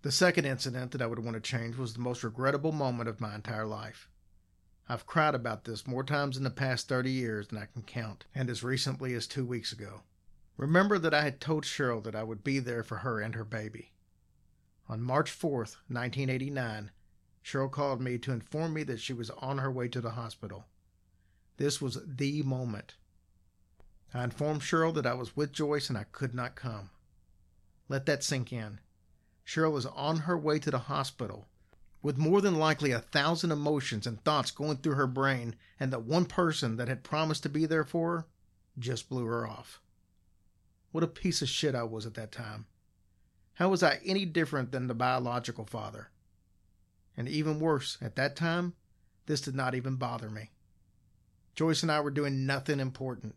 The 0.00 0.10
second 0.10 0.46
incident 0.46 0.92
that 0.92 1.02
I 1.02 1.06
would 1.06 1.18
want 1.18 1.34
to 1.34 1.40
change 1.40 1.76
was 1.76 1.92
the 1.92 2.00
most 2.00 2.24
regrettable 2.24 2.72
moment 2.72 3.10
of 3.10 3.20
my 3.20 3.34
entire 3.34 3.66
life. 3.66 4.08
I've 4.88 5.06
cried 5.06 5.34
about 5.34 5.64
this 5.64 5.86
more 5.86 6.02
times 6.02 6.36
in 6.36 6.44
the 6.44 6.50
past 6.50 6.88
30 6.88 7.10
years 7.10 7.48
than 7.48 7.58
I 7.58 7.66
can 7.66 7.82
count, 7.82 8.24
and 8.34 8.50
as 8.50 8.64
recently 8.64 9.14
as 9.14 9.26
two 9.26 9.46
weeks 9.46 9.72
ago. 9.72 10.02
Remember 10.56 10.98
that 10.98 11.14
I 11.14 11.22
had 11.22 11.40
told 11.40 11.64
Cheryl 11.64 12.02
that 12.04 12.14
I 12.14 12.22
would 12.22 12.44
be 12.44 12.58
there 12.58 12.82
for 12.82 12.98
her 12.98 13.20
and 13.20 13.34
her 13.34 13.44
baby. 13.44 13.92
On 14.88 15.00
March 15.00 15.30
4th, 15.30 15.76
1989, 15.88 16.90
Cheryl 17.44 17.70
called 17.70 18.00
me 18.00 18.18
to 18.18 18.32
inform 18.32 18.74
me 18.74 18.82
that 18.84 19.00
she 19.00 19.12
was 19.12 19.30
on 19.30 19.58
her 19.58 19.70
way 19.70 19.88
to 19.88 20.00
the 20.00 20.10
hospital. 20.10 20.66
This 21.56 21.80
was 21.80 21.98
the 22.04 22.42
moment. 22.42 22.96
I 24.12 24.24
informed 24.24 24.60
Cheryl 24.60 24.94
that 24.94 25.06
I 25.06 25.14
was 25.14 25.36
with 25.36 25.52
Joyce 25.52 25.88
and 25.88 25.96
I 25.96 26.04
could 26.04 26.34
not 26.34 26.54
come. 26.54 26.90
Let 27.88 28.06
that 28.06 28.22
sink 28.22 28.52
in. 28.52 28.80
Cheryl 29.46 29.78
is 29.78 29.86
on 29.86 30.18
her 30.18 30.36
way 30.36 30.58
to 30.58 30.70
the 30.70 30.78
hospital 30.78 31.48
with 32.02 32.18
more 32.18 32.40
than 32.40 32.58
likely 32.58 32.90
a 32.90 32.98
thousand 32.98 33.52
emotions 33.52 34.06
and 34.06 34.22
thoughts 34.24 34.50
going 34.50 34.76
through 34.78 34.94
her 34.94 35.06
brain, 35.06 35.54
and 35.78 35.92
the 35.92 36.00
one 36.00 36.24
person 36.24 36.76
that 36.76 36.88
had 36.88 37.04
promised 37.04 37.44
to 37.44 37.48
be 37.48 37.64
there 37.64 37.84
for 37.84 38.16
her 38.16 38.26
just 38.78 39.08
blew 39.08 39.24
her 39.24 39.46
off. 39.46 39.80
What 40.90 41.04
a 41.04 41.08
piece 41.08 41.42
of 41.42 41.48
shit 41.48 41.74
I 41.74 41.84
was 41.84 42.04
at 42.04 42.14
that 42.14 42.32
time. 42.32 42.66
How 43.54 43.68
was 43.68 43.82
I 43.82 44.00
any 44.04 44.24
different 44.24 44.72
than 44.72 44.88
the 44.88 44.94
biological 44.94 45.64
father? 45.64 46.10
And 47.16 47.28
even 47.28 47.60
worse, 47.60 47.98
at 48.00 48.16
that 48.16 48.34
time, 48.34 48.74
this 49.26 49.40
did 49.40 49.54
not 49.54 49.74
even 49.74 49.96
bother 49.96 50.28
me. 50.28 50.50
Joyce 51.54 51.82
and 51.82 51.92
I 51.92 52.00
were 52.00 52.10
doing 52.10 52.46
nothing 52.46 52.80
important, 52.80 53.36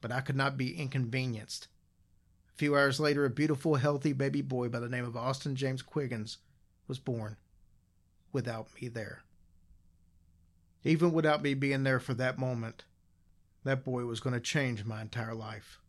but 0.00 0.12
I 0.12 0.20
could 0.20 0.36
not 0.36 0.56
be 0.56 0.76
inconvenienced. 0.76 1.68
A 2.54 2.56
few 2.56 2.76
hours 2.76 3.00
later, 3.00 3.24
a 3.24 3.30
beautiful, 3.30 3.76
healthy 3.76 4.12
baby 4.12 4.42
boy 4.42 4.68
by 4.68 4.78
the 4.78 4.88
name 4.88 5.06
of 5.06 5.16
Austin 5.16 5.56
James 5.56 5.82
Quiggins 5.82 6.38
was 6.86 6.98
born 6.98 7.36
without 8.32 8.68
me 8.80 8.88
there. 8.88 9.22
Even 10.84 11.12
without 11.12 11.42
me 11.42 11.54
being 11.54 11.82
there 11.82 12.00
for 12.00 12.14
that 12.14 12.38
moment, 12.38 12.84
that 13.64 13.84
boy 13.84 14.04
was 14.04 14.20
going 14.20 14.34
to 14.34 14.40
change 14.40 14.84
my 14.84 15.02
entire 15.02 15.34
life. 15.34 15.79